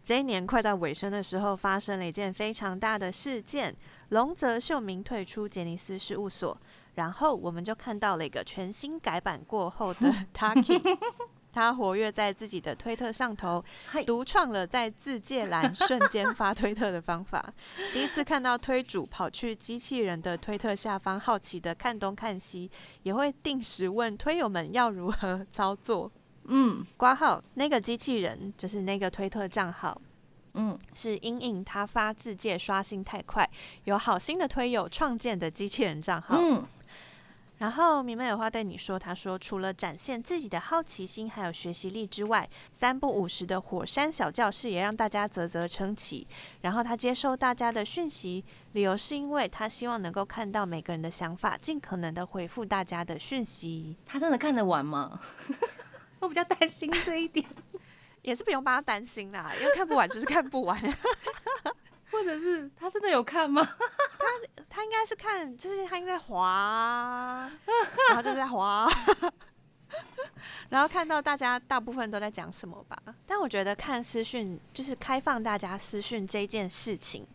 [0.02, 3.76] 这一年快到尾声的时候，发生了一件非常大的事件，
[4.08, 6.56] 龙泽秀明退出杰尼斯事务所。
[6.94, 10.98] 然后我们就看到了一个全新改版过后的 Taki，
[11.52, 13.62] 他活跃在自己的推特上头，
[14.06, 17.52] 独创了在自介栏瞬间发推特的方法。
[17.92, 22.70] 第一次看到推主跑去机器人的推特下方，好奇的看东看西，
[23.02, 26.10] 也会定时问推友们要如何操作。
[26.44, 30.00] 嗯，挂号那个机器人就是那个推特账号。
[30.54, 33.48] 嗯，是因应他发自介刷新太快，
[33.84, 36.36] 有好心的推友创建的机器人账号。
[36.38, 36.62] 嗯。
[37.62, 46.26] 然后明媚有话对你说，他说除了展现自己的好奇心还有学习力之外，三不五时的火山小教室也让大家啧啧称奇。
[46.62, 53.96] 然后他接收大家的讯息，理由是因为他希望能够看到每个人的想法，尽可能的回复大家的讯息。
[54.04, 55.20] 他真的看得完吗？
[56.18, 57.46] 我比较担心这一点，
[58.22, 60.76] 也是不用帮他担心啦，因为看不完就是看不完。
[62.12, 63.62] 或者是他真的有看吗？
[63.64, 67.50] 他 他应该是看，就是他应该滑，
[68.08, 68.86] 然后就在滑，
[70.68, 72.96] 然后看到大家大部分都在讲什么吧。
[73.26, 77.26] 但我觉得看私讯，就是开放大家私讯这件事情，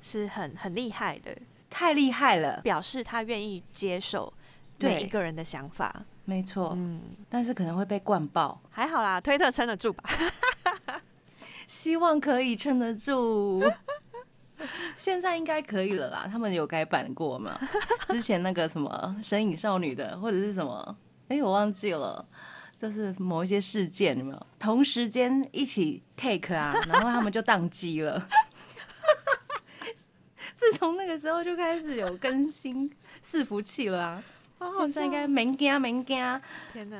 [0.00, 1.36] 是很很厉害的，
[1.68, 4.32] 太厉害了，表示他愿意接受
[4.78, 6.04] 每一个人的想法。
[6.24, 10.04] 没错，嗯，但是可能会被灌爆，还好啦，推特撑得住吧，
[11.66, 13.62] 希望可以撑得住。
[14.96, 17.58] 现在应该可以了啦，他们有改版过吗？
[18.06, 20.96] 之前那个什么《神隐少女》的，或者是什么？
[21.28, 22.26] 哎，我忘记了，
[22.76, 26.74] 就是某一些事件有没有同时间一起 take 啊？
[26.86, 28.28] 然后他们就宕机了。
[30.54, 32.90] 自从那个时候就开始有更新
[33.24, 34.22] 伺服器了啊！
[34.78, 36.22] 现在应该没惊没惊，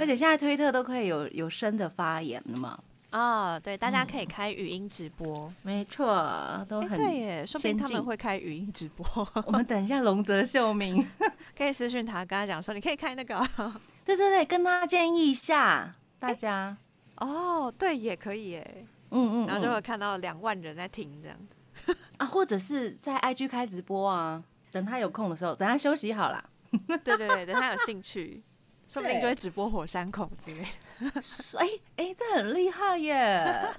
[0.01, 2.79] 而且现在推特都可以有有声的发言了嘛。
[3.13, 9.07] 哦，对，大家可以开语音直播，没错，都很对耶，说不定他们会开语音直播。
[9.47, 11.07] 我们等一下龙泽秀明。
[11.57, 13.39] 可以私讯他，跟他讲说，你可以开那个，
[14.05, 16.75] 对对对，跟他建议一下大家。
[17.17, 21.95] 哦，对，也可以耶，嗯嗯，然后就会看到两万人在听这样子。
[22.17, 26.43] 啊，或者是在 IG 开直播啊，等他有空的时候，等他休息好了，
[26.89, 28.43] 对对对，等他有兴趣，
[28.89, 30.65] 说不定就会直播火山口之类。
[31.59, 33.71] 哎哎，这很厉害耶！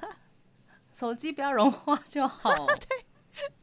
[0.91, 2.54] 手机不要融化就好。
[2.67, 3.06] 对，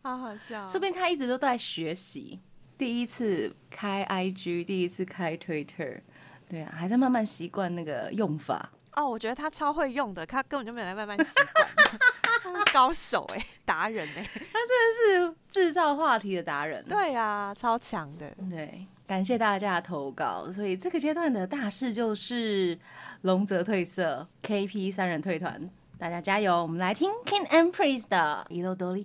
[0.02, 0.66] 好好笑。
[0.66, 2.40] 说不定他一直都在学习，
[2.76, 6.00] 第一次开 IG，第一次开 Twitter，
[6.48, 8.70] 对啊，还在慢慢习惯那个用法。
[8.94, 11.68] 哦，我觉得他超会用的，他根本就没有在慢慢习惯。
[12.42, 16.84] 他是高手哎，达人哎，他真的是制造话题的达人。
[16.88, 18.34] 对啊，超强的。
[18.50, 20.50] 对，感谢大家的投稿。
[20.50, 22.76] 所以这个阶段的大事就是
[23.22, 26.62] 龙泽退社，KP 三人退团，大家加油！
[26.62, 29.04] 我们来听 King and Prince 的《一路多利》。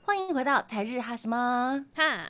[0.00, 2.24] 欢迎回到台日哈什么哈。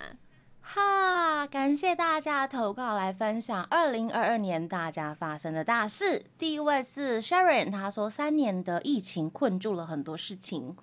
[0.65, 1.47] 哈！
[1.47, 6.25] 感谢大家投稿来分享二零二二年大家发生的大事。
[6.39, 10.75] 第一位是 Sharon，他说三年的疫情困住了很多事情。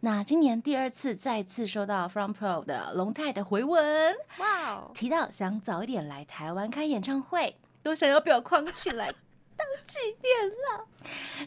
[0.00, 10.86] 那今年第二次再次收到 From Pro 的龙泰的回文，哇，提到想早一点来台湾开演唱会，都想要表框起来当纪念了。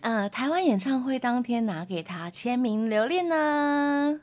[0.01, 4.21] 呃，台湾演唱会当天拿给他签名留念呢。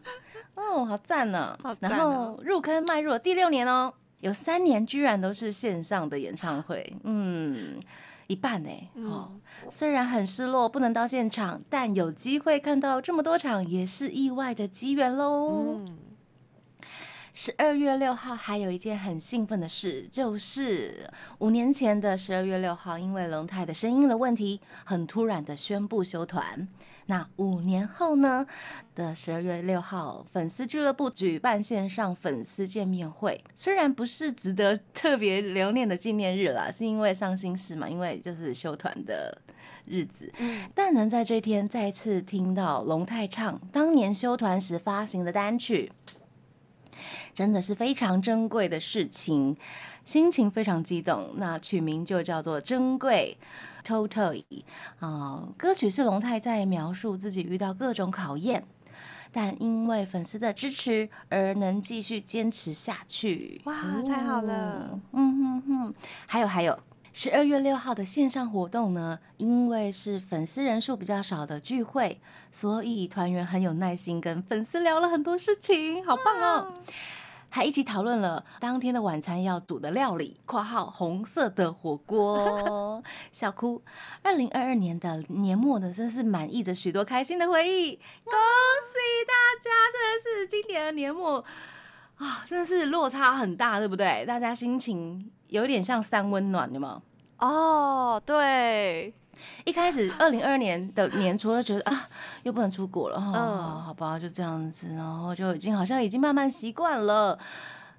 [0.58, 1.56] 哦，好赞呢！
[1.78, 7.78] 然后入坑迈入了第六年哦，有三年居然都是线上的演唱会，嗯，
[8.26, 8.70] 一半呢。
[8.96, 9.30] 哦，
[9.70, 15.80] 虽然很失落不能到现场，但有机会看到这么多场也是意外的机缘喽。
[17.32, 26.66] 十二月六号还有一件很兴奋的事，就是五年前的十二月六号，因为龙泰的声音的问题，很突然的宣布休团。
[27.10, 28.46] 那五年后呢
[28.94, 33.42] 的十二月六号，粉丝俱乐部举办线上粉丝见面会。
[33.54, 39.40] 虽然不是值得特别留念的纪念日啦，是因为伤心事嘛，因为就是休团的
[39.86, 40.30] 日子。
[40.38, 45.90] 嗯，但能在这天再次听到龙太唱当年休团时发行的单曲，
[47.32, 49.56] 真的是非常珍贵的事情，
[50.04, 51.30] 心情非常激动。
[51.36, 53.38] 那取名就叫做珍贵。
[53.88, 54.44] Totally，
[55.00, 58.66] 啊，歌曲是龙太在描述自己遇到各种考验，
[59.32, 63.62] 但因为粉丝的支持而能继续坚持下去。
[63.64, 63.74] 哇，
[64.06, 65.00] 太好了！
[65.12, 65.94] 嗯哼哼，
[66.26, 66.78] 还有还有，
[67.14, 72.20] 十二月六号的线上活动呢，因为是粉丝人数比较少的聚会，
[72.52, 76.74] 所以团员很有耐心跟粉丝聊了很多事情，好棒哦！
[77.50, 83.02] 还一起讨论了当天的晚餐要煮的料理（括号红色的火锅）。
[83.32, 83.82] 笑哭，
[84.22, 87.96] 二零二二年的年末呢，真是满溢着许多开心的回忆。
[88.24, 88.32] 恭
[88.82, 89.32] 喜大
[89.62, 91.44] 家，真的是今年的年末
[92.16, 94.26] 啊，真的是落差很大，对不对？
[94.26, 97.02] 大家心情有点像三温暖，有吗？
[97.38, 99.14] 哦，对。
[99.64, 102.08] 一开始二零二二年的年初就觉得啊，
[102.42, 107.38] 又不能出国了哈，好吧，就这样子，然后就已经好像已经慢慢习惯了。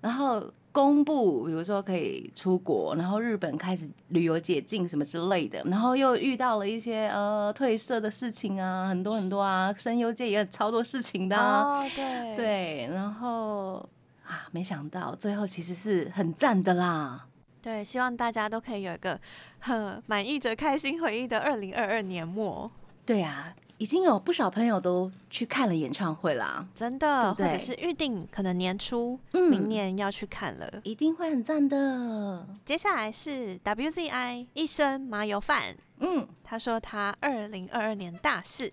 [0.02, 13.88] 然后公布，比如说可以出国，然后日本开始旅游解禁什么之类的，然后又遇到了一些呃褪色的事情啊，很多很多啊，声优界也有超多事情的，哦，对对，然后
[14.26, 17.26] 啊，没想到最后其实是很赞的啦。
[17.62, 19.20] 对，希望大家都可以有一个
[19.60, 22.72] 很满意着开心回忆的二零二二年末。
[23.06, 32.48] 对啊，已经有不少朋友都去看了演唱会啦，真的，或者是预定可能年初明年要去看了，一定会很赞的。
[32.64, 38.72] 接下来是 WZI 一生麻油饭，嗯，他说他二零二二年大事，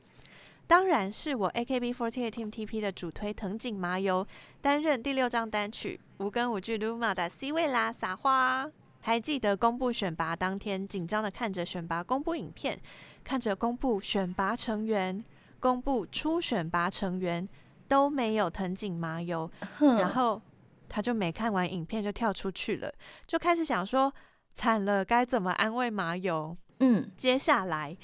[0.66, 4.26] 当然是我 AKB48 Team TP 的主推藤井麻由
[4.60, 6.00] 担任第六张单曲。
[6.18, 8.68] 无根无据 Luma 的 C 位啦，撒花！
[9.00, 12.80] 还记得公布选拔当天，紧张的看着选拔公布影片，
[13.22, 15.22] 看着公布选拔成员，
[15.60, 17.48] 公布初选拔成员
[17.86, 19.48] 都没有藤井麻由，
[19.78, 20.42] 然后
[20.88, 22.92] 他就没看完影片就跳出去了，
[23.28, 24.12] 就开始想说
[24.52, 26.56] 惨了，该怎么安慰麻由？
[26.80, 27.96] 嗯，接下来。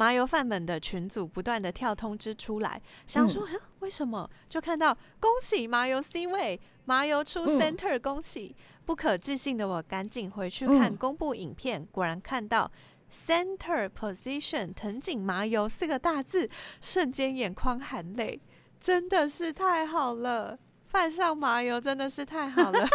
[0.00, 3.46] 麻油饭们的群组不断的跳通知出来，想说
[3.80, 4.30] 为什么？
[4.48, 8.56] 就看到恭喜麻油 C 位，麻油出 center，恭喜！
[8.86, 12.72] 不可置信的我赶紧回去看公布影片，果然看到
[13.12, 16.48] center position 藤井麻油四个大字，
[16.80, 18.40] 瞬间眼眶含泪，
[18.80, 20.58] 真的是太好了！
[20.86, 22.80] 饭上麻油真的是太好了，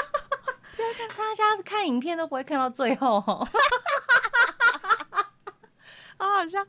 [1.15, 3.47] 大家看影片都不会看到最后
[6.17, 6.59] 好好笑。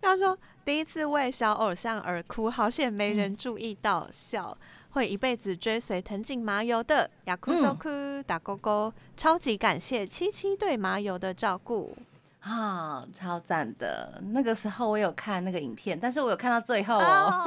[0.00, 4.56] 他说：“第一次为小偶像而哭，好险没人注意到，笑
[4.90, 7.88] 会一辈子追随藤井麻油的雅库索库
[8.24, 11.96] 打勾勾，超级感谢七七对麻油的照顾
[12.40, 14.22] 啊，超赞的！
[14.32, 17.44] 那个时候我有看那个影片，但是我有看到最后哦，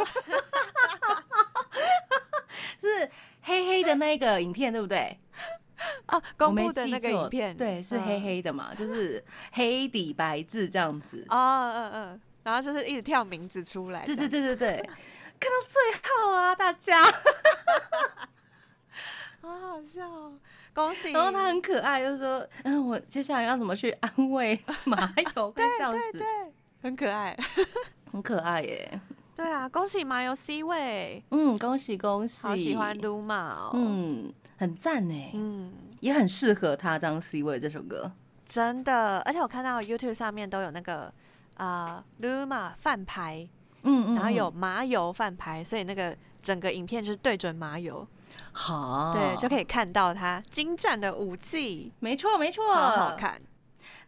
[2.79, 3.09] 是
[3.43, 5.17] 黑黑的那个影片，对不对？”
[6.05, 9.23] 啊， 公布的那个影片，对，是黑黑的嘛，就是
[9.53, 11.25] 黑底白字这样子。
[11.29, 14.05] 哦，嗯嗯，然后就是一直跳名字出来。
[14.05, 14.77] 对对对对对，
[15.39, 15.81] 看到最
[16.25, 17.03] 后啊，大家，
[19.41, 20.07] 好好笑，
[20.73, 21.11] 恭喜！
[21.11, 24.97] 然后他很可爱，就说：“嗯，我接下来要怎么去安慰马
[25.35, 25.51] 友？
[25.51, 26.21] 快笑死！”对，
[26.81, 27.35] 很可爱，
[28.11, 29.01] 很可爱耶。
[29.35, 38.11] 对啊，恭喜马友 C 位，嗯，恭喜恭喜，好喜欢 Luma，嗯，很赞呢，嗯，也很适合他当 C 位这首歌，
[38.45, 41.11] 真的，而且我看到 YouTube 上面都有那个
[41.55, 43.49] 啊 Luma 饭牌，
[43.81, 48.07] 嗯嗯，然后有麻油饭牌，所以那个整个影片就是对准麻油，
[48.51, 53.41] 好，对，就可以看到他精湛的武器，没错没错，超好看。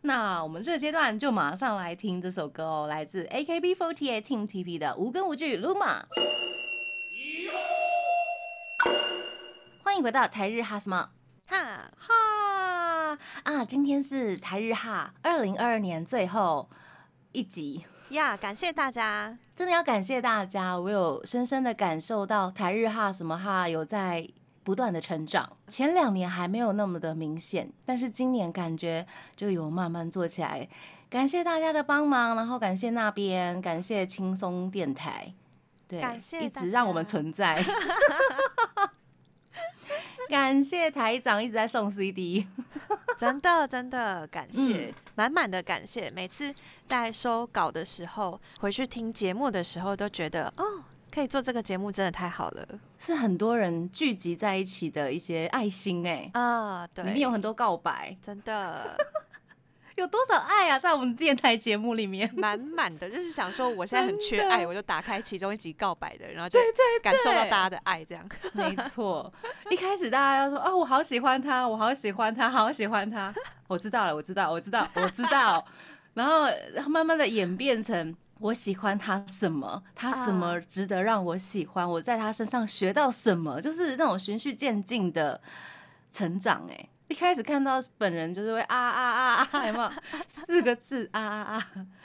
[0.01, 6.03] 那我们这个阶段就马上来听这首歌哦，来自 AKB48 Team TP 的无根无据 Luma。
[9.83, 11.09] 欢迎回到台日哈什么
[11.47, 13.65] 哈哈啊！
[13.65, 16.69] 今天是台日哈二零二二年最后
[17.33, 24.27] 一集呀，感谢大家，真的要感谢大家，我有深深的感受到台日哈什么哈有在。
[24.65, 29.05] 不断的成长，前两年还没有那么的明显，但是今年感觉
[29.35, 30.69] 就有慢慢做起来。
[31.09, 35.33] 感谢大家的帮忙，然后感谢那边，感谢轻松电台，
[35.85, 37.61] 对，感谢一直让我们存在。
[40.29, 42.47] 感谢台长一直在送 CD，
[43.17, 46.09] 真的真的感谢，满满的感谢。
[46.11, 46.53] 每次
[46.87, 50.63] 在收稿的时候，回去听节目的时候，都觉得哦。
[51.13, 52.67] 可以做这个节目真的太好了，
[52.97, 56.27] 是很多人聚集在一起的一些爱心哎。
[56.33, 58.97] 啊，对，里面有很多告白，真的
[59.95, 66.59] 有多少爱啊，在我们电台节目里面 满满的，就是想说我现在很缺爱，我就打开其中一集告白的，然后就
[67.01, 69.31] 感受到大家的爱，这样 没错。
[69.69, 73.33] 一开始大家要说哦，我好喜欢他，我好喜欢他，好喜欢他，
[73.67, 75.65] 我知道了，我知道，我知道，我知道，
[76.13, 76.47] 然后
[76.89, 78.15] 慢慢的演变成。
[78.39, 79.81] 我喜欢他什么？
[79.95, 81.89] 他什么值得让我喜欢？
[81.89, 83.61] 我在他身上学到什么？
[83.61, 85.39] 就是那种循序渐进的
[86.11, 86.67] 成长。
[86.69, 89.91] 哎，一开始看到本人就是会啊啊啊啊， 有没有
[90.27, 91.53] 四个字啊啊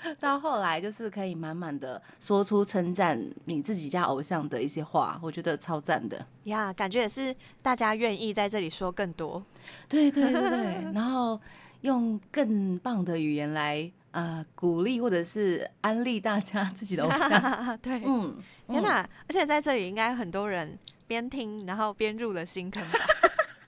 [0.03, 0.15] 啊？
[0.21, 6.73] 到后来就是可以满满的说出称赞你自己家偶像的一些话，我觉得超赞的呀！
[6.75, 9.43] 感觉也是大家愿意在这里说更多，
[9.89, 11.41] 对对对对，然后
[11.83, 13.91] 用更棒的语言来。
[14.11, 17.29] 呃，鼓励或者是安利大家 自己的偶像，
[17.79, 18.35] 对，嗯，
[18.67, 19.07] 天哪！
[19.29, 20.77] 而且在这里应该很多人
[21.07, 22.99] 边听然后边入了新坑吧？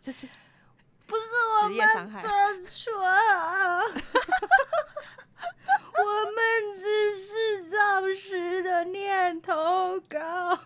[0.01, 0.27] 就是
[1.11, 1.23] 不是
[1.65, 1.85] 我们的
[2.71, 2.93] 错，
[5.99, 6.41] 我们
[6.73, 10.57] 只是暂时的念头高。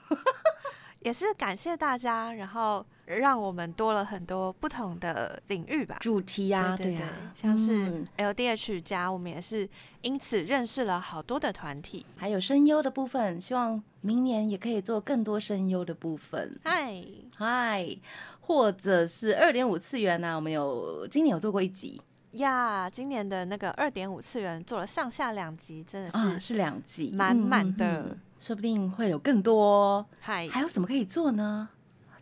[1.00, 9.68] 也是感谢大家，然后让我们多了很多不同的领域吧，主题啊，对啊，像是 LDH 加，我们也是
[10.00, 16.52] 因此认识了好多的团体，还有声优的部分，希望明年也可以做更多声优的部分。
[16.62, 17.02] 嗨
[17.34, 17.96] 嗨，
[18.38, 20.36] 或者是二点五次元呢？
[20.36, 21.98] 我们有今年有做过一集。
[22.32, 30.04] 呀，今年的那个二点五次元做了上下两集，真的是是两集，满满的，说不定会有更多。
[30.20, 31.70] 嗨，还有什么可以做呢？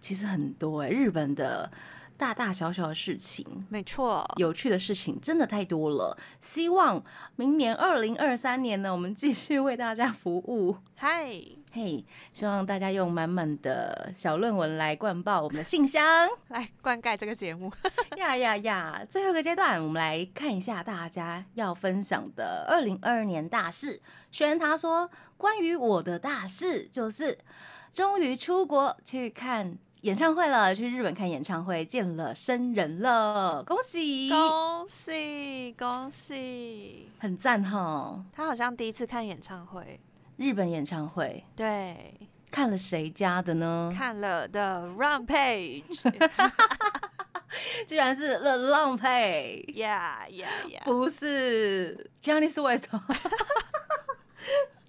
[0.00, 1.68] 其实很多哎，日本的
[2.22, 6.16] 大大小小的事情，没错，有趣的事情真的太多了。
[6.40, 7.02] 希望
[7.34, 10.76] 明年二零二三年呢，我们继续为大家服务。
[10.94, 11.32] 嗨。
[11.72, 17.72] 嘿，希望大家用满满的小论文来灌爆我们的信箱， 来灌溉这个节目。
[18.18, 19.04] 呀呀呀！
[19.08, 24.00] 最后一个阶段，我们来看一下大家要分享的二零二二年大事。
[24.30, 27.38] 轩他说，关于我的大事就是
[27.92, 38.24] 终于出国去看演唱会了，去日本看演唱会，见了生人了，恭喜恭喜恭喜，很赞哈！
[38.32, 40.00] 他好像第一次看演唱会。
[40.36, 42.18] 日本演唱会，对，
[42.50, 43.94] 看了谁家的呢？
[43.96, 46.02] 看了 The Rampage，
[47.86, 52.86] 居然是 The Rampage，Yeah Yeah Yeah，不是 Johnny Swift，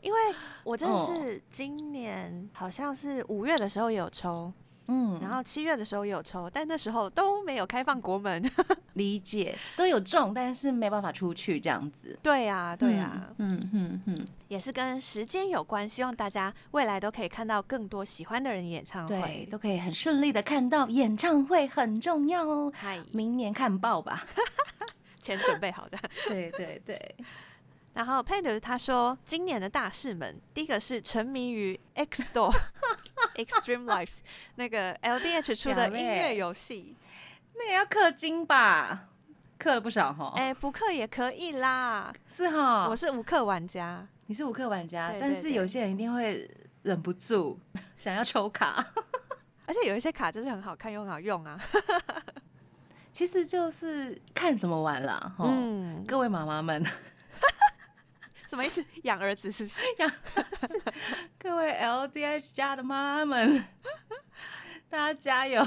[0.01, 0.19] 因为
[0.63, 4.51] 我真的是今年好像是五月的时候有抽。
[4.87, 8.43] 嗯，然后七月的时候有抽，但那时候都没有开放国门。
[8.93, 12.15] 理解，都有中，但是没办法出去这样子。
[12.21, 15.89] 对呀，对呀，嗯嗯嗯，也是跟时间有关。
[15.89, 22.71] 希望大家未来都可以看到更多喜欢的人演唱会，都可以很顺利的看到演唱会，很重要哦。
[22.75, 24.27] 嗨，明年看报吧，
[25.19, 25.97] 钱准备好的。
[26.29, 27.15] 对对对。
[27.93, 32.53] 然后佩德他说，今年的大事们，第一个是沉迷于 X Store
[33.35, 34.19] Extreme Lives
[34.55, 36.95] 那个 LDH 出的音乐游戏，
[37.55, 39.09] 那个要氪金吧？
[39.59, 40.33] 氪了不少哈。
[40.35, 42.87] 哎，不氪也可以啦，是哈。
[42.89, 46.49] 我是无氪玩家，你是无氪玩家，但是有些人一定会
[46.81, 47.59] 忍不住
[47.97, 48.85] 想要抽卡，
[49.65, 51.57] 而且有一些卡就是很好看又很好用啊。
[53.13, 56.83] 其实就是看怎么玩了，嗯，各位妈妈们，
[58.53, 58.85] 什么意思？
[59.01, 59.81] 养儿子是不是？
[59.97, 60.11] 养
[61.39, 63.65] 各位 LDH 家的妈妈们，
[64.87, 65.59] 大家加油！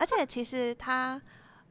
[0.00, 1.20] 而且其实他，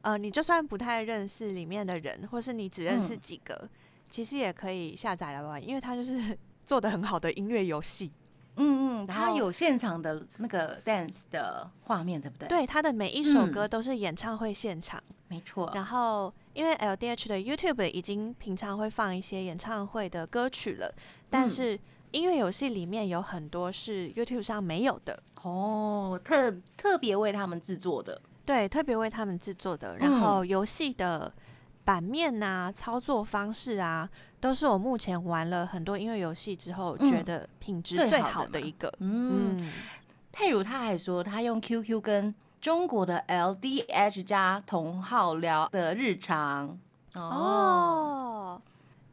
[0.02, 3.68] 呃，你就算不太认识里面的人，或是你只认识几个，
[4.08, 8.12] 其实也可以下载来玩，因为他就是做的很好的音乐游戏。
[8.60, 12.46] 嗯嗯，他有现场的那个 dance 的画面，对不对？
[12.48, 15.02] 对，他的每一首歌都是演唱会现场。
[15.28, 20.92] 没错，然后因为 LDH 的 YouTube 已经平常会放一些演唱会的歌曲了，
[21.30, 21.78] 但是
[22.10, 29.96] 音乐游戏里面有很多是 YouTube 上没有的哦，特特别为他们制作的，对，特别为他们制作的。
[29.98, 31.32] 然后游戏的
[31.90, 38.92] 版面啊、操作方式啊，都是我目前玩了很多音乐游戏之后觉得品质最好的一个。
[39.00, 39.68] 嗯，
[40.30, 42.32] 佩如他还说他用 QQ 跟。
[42.60, 46.78] 中国的 LDH 加同号聊的日常。
[47.14, 48.60] 哦，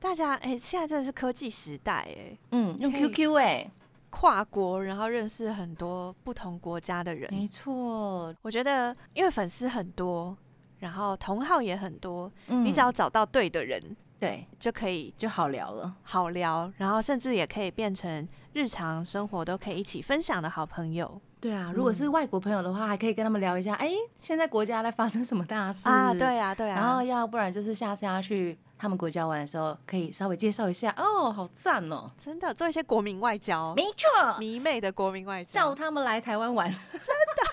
[0.01, 3.71] 大家哎，现在真的是科技时代哎，嗯，用 QQ 哎，
[4.09, 10.35] 跨国然后认识很多不同国家的人，没错，我觉得因为粉丝很多，
[10.79, 13.81] 然后同号也很多，你只要找到对的人，
[14.19, 21.19] 对，就可以就好聊了，好聊，然后甚至也可以变成日常生活都可以一起分享的好朋友。
[21.39, 26.11] 对啊，如果是外国朋友的话，还可以跟他们聊一下，哎，现在国家在发生什么大事啊？
[26.13, 26.75] 对啊，对啊。
[26.75, 32.09] 然后要不然就是下次要去他们国家玩的时候，可以稍微介绍一下哦，好赞哦！
[32.17, 37.43] 真的做一些国民外交，没错，迷妹的国民外交，叫他们来台湾玩，真的。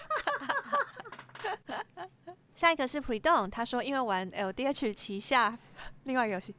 [2.55, 5.59] 下一个是 Predon，他说因为玩 LDH 旗下
[6.05, 6.55] 另外一个游戏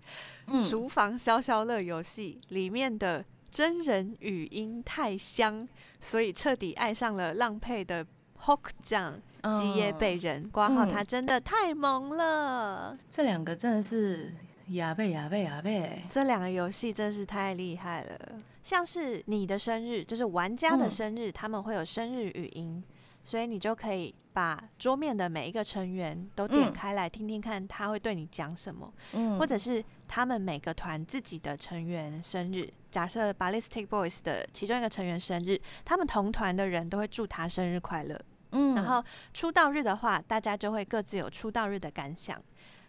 [0.70, 5.68] 《厨房消消乐》游戏里面的真人语音太香。
[6.02, 8.06] 所以彻底爱上了浪配的
[8.44, 9.20] Hook 酱
[9.60, 12.96] 基耶贝人，挂号他真的太萌了。
[13.10, 14.32] 这两个真的是
[14.68, 18.38] 呀贝呀贝呀贝，这两个游戏真是太厉害了。
[18.62, 22.84] 像是你的生日，就是玩家的生日，他们会有生日语音，
[23.26, 28.94] 所以你就可以把桌面的每一个成员都点开来听听看，他会对你讲什么，
[29.40, 32.72] 或者是他们每个团自己的成员生日。
[32.92, 38.18] 假设 Ballistic Boys 的其中一个成员生日，他们同团的人都会祝他生日快乐。
[38.52, 39.04] 嗯，然后
[39.34, 42.40] 出道日的话，大家就会各自有出道日的感想。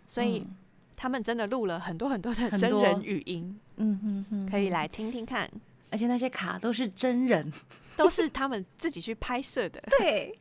[0.06, 0.46] 所以
[0.94, 3.58] 他们真的录了很多很多的真人语音。
[3.76, 5.50] 嗯哼哼，可以来听听看。
[5.90, 7.52] 而且那些卡都是真人，
[7.96, 9.82] 都是他们自己去拍摄的。
[9.98, 10.38] 对，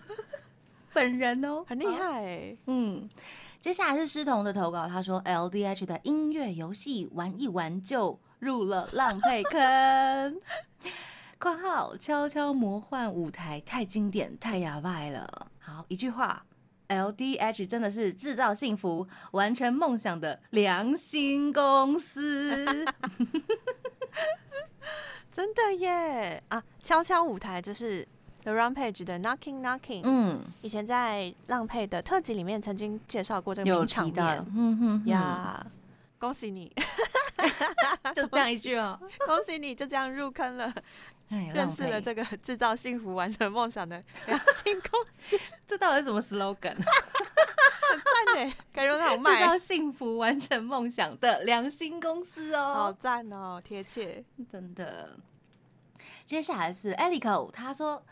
[0.92, 2.56] 本人哦，很厉害。
[2.66, 3.08] 嗯，
[3.60, 8.18] 接下来是诗彤的投稿，他说 LDH 的音乐游戏玩一玩就。
[8.40, 10.40] 入了浪费坑。
[11.40, 15.48] 括号悄悄魔幻舞台太经典太哑巴了。
[15.58, 16.46] 好一句话
[16.86, 22.84] ，LDH 真的是制造幸福、完成梦想的良心公司。
[25.32, 26.62] 真的耶啊！
[26.82, 28.06] 悄悄舞台就是
[28.42, 30.02] The Rampage 的 Knocking Knocking。
[30.04, 34.46] 嗯，以前在浪配的特辑里面曾经介绍过这个名场面。
[34.56, 35.64] 嗯哼呀，
[36.18, 36.72] 恭喜你。
[38.14, 40.74] 就这样一句哦，恭喜你就这样入坑了，
[41.54, 45.38] 认识了这个制造幸福、完成梦想的良心公司。
[45.64, 46.74] 这到底是什么 slogan？
[47.90, 48.00] 很
[48.36, 49.40] 赞呢， 感觉很好卖。
[49.40, 55.18] 制造幸福、完成梦想的良心公司哦，好赞哦，贴切，真的。
[56.24, 58.02] 接下来是 Elico，他说。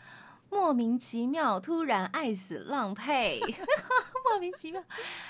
[0.49, 3.41] 莫名其妙，突然爱死浪配，
[4.23, 4.81] 莫名其妙。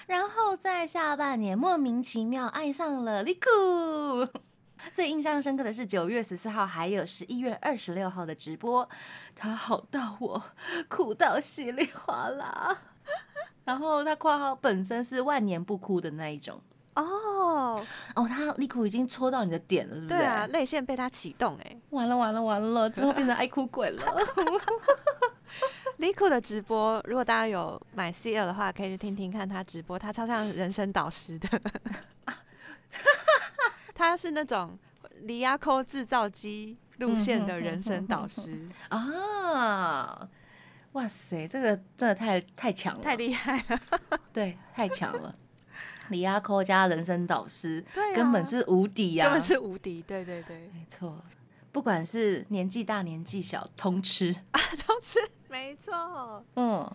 [0.05, 4.29] 然后在下半年，莫名其妙爱上了 Liku。
[4.93, 8.87] 最印象深刻的是九月十四号，还有十一月二十六号的直播，
[9.33, 10.43] 他好到我
[10.87, 12.77] 哭到稀里哗啦。
[13.67, 16.61] 然后他括号本身是万年不哭的那一种。
[16.95, 20.17] 哦哦，他利库已经戳到你的点了，对不对？
[20.19, 24.01] 对啊，泪腺被他启动，哎，完了完了完了，之后变成爱哭鬼了。
[25.97, 31.47] 利库的直播，如果大家有买 C L 的话，可以去听听看他直播，他超像人生导师的。
[33.93, 34.79] 他是那种
[35.23, 40.27] 离亚扣制造机路线的人生导师 啊！
[40.97, 45.33] 哇塞，这个真的太太强了，太厉害了， 对，太强了。
[46.09, 49.25] 李亚科加人生导师，对根本是无敌呀！
[49.25, 51.21] 根本是无敌，对对对，没错。
[51.71, 55.19] 不管是年纪大年纪小，通吃啊， 通吃，
[55.49, 56.43] 没错。
[56.55, 56.91] 嗯，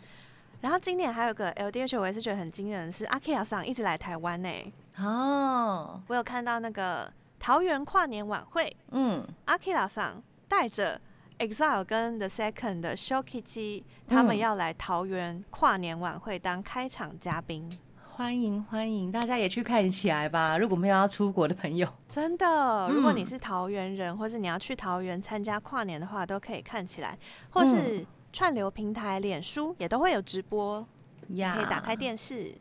[0.60, 4.48] 然后今年还有个 LDH，我也是觉得很惊人，是阿 K 亚桑一直来台湾呢。
[4.96, 11.00] 哦，我有看到那个桃园跨年晚会，嗯，阿 K 亚桑带着
[11.42, 17.68] EXILE 跟 The Second 的 Shokichi，他们要来桃园跨年晚会当开场嘉宾。
[18.14, 20.56] 欢迎欢迎，大家也去看起来吧！
[20.56, 27.18] 如果没有要出国的朋友，真的，如果你是桃园人，或是你要去桃园参加跨年的话，都可以看起来，
[27.50, 30.86] 或是串流平台、脸书也都会有直播，
[31.26, 32.54] 可以打开电视。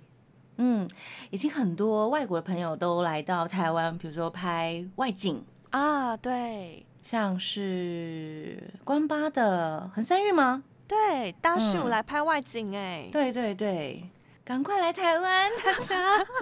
[0.55, 0.89] 嗯，
[1.29, 5.43] 已经很多外国的朋友都来到台湾，比如说拍外景。
[5.69, 10.63] 啊，对，像是关八的横山玉吗？
[10.87, 14.09] 对，大树来拍外景，哎，对对对。
[14.43, 15.95] 赶快来台湾，大家！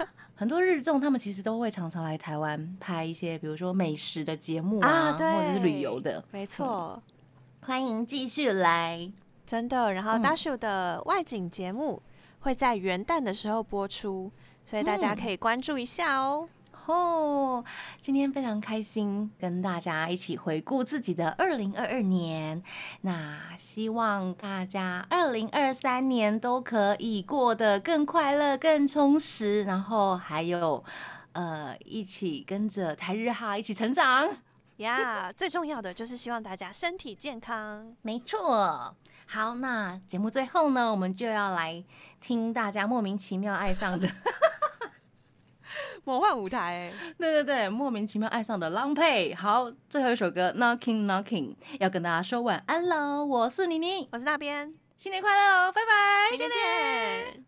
[0.34, 6.24] 很多日综他们其实都会常常来台湾拍一些，比如说美食的节目啊，或者是旅游的。
[6.32, 7.00] 没错，
[7.60, 9.12] 欢迎继续来，
[9.46, 9.92] 真的。
[9.92, 12.02] 然后大秀的外景节目
[12.40, 14.32] 会在元旦的时候播出，
[14.64, 16.48] 所以大家可以关注一下哦。
[16.90, 17.64] 哦，
[18.00, 22.60] 今天非常开心，跟大家一起回顾自己的二零二二年。
[23.02, 30.82] 那希望大家二零二三年都可以过得更快乐、更充实，然后还有
[31.32, 34.28] 呃，一起跟着台日哈一起成长
[34.78, 35.32] 呀。
[35.32, 37.94] 最重要的就是希望大家身体健康。
[38.02, 38.96] 没错。
[39.26, 41.84] 好，那节目最后呢，我们就要来
[42.20, 44.10] 听大家莫名其妙爱上的。
[46.04, 49.34] 魔幻舞台，对对对，莫名其妙爱上的浪配。
[49.34, 53.24] 好，最后一首歌 Knocking Knocking 要跟大家说晚安喽。
[53.24, 57.34] 我是妮妮，我是那边，新年快乐哦，拜拜，明天见。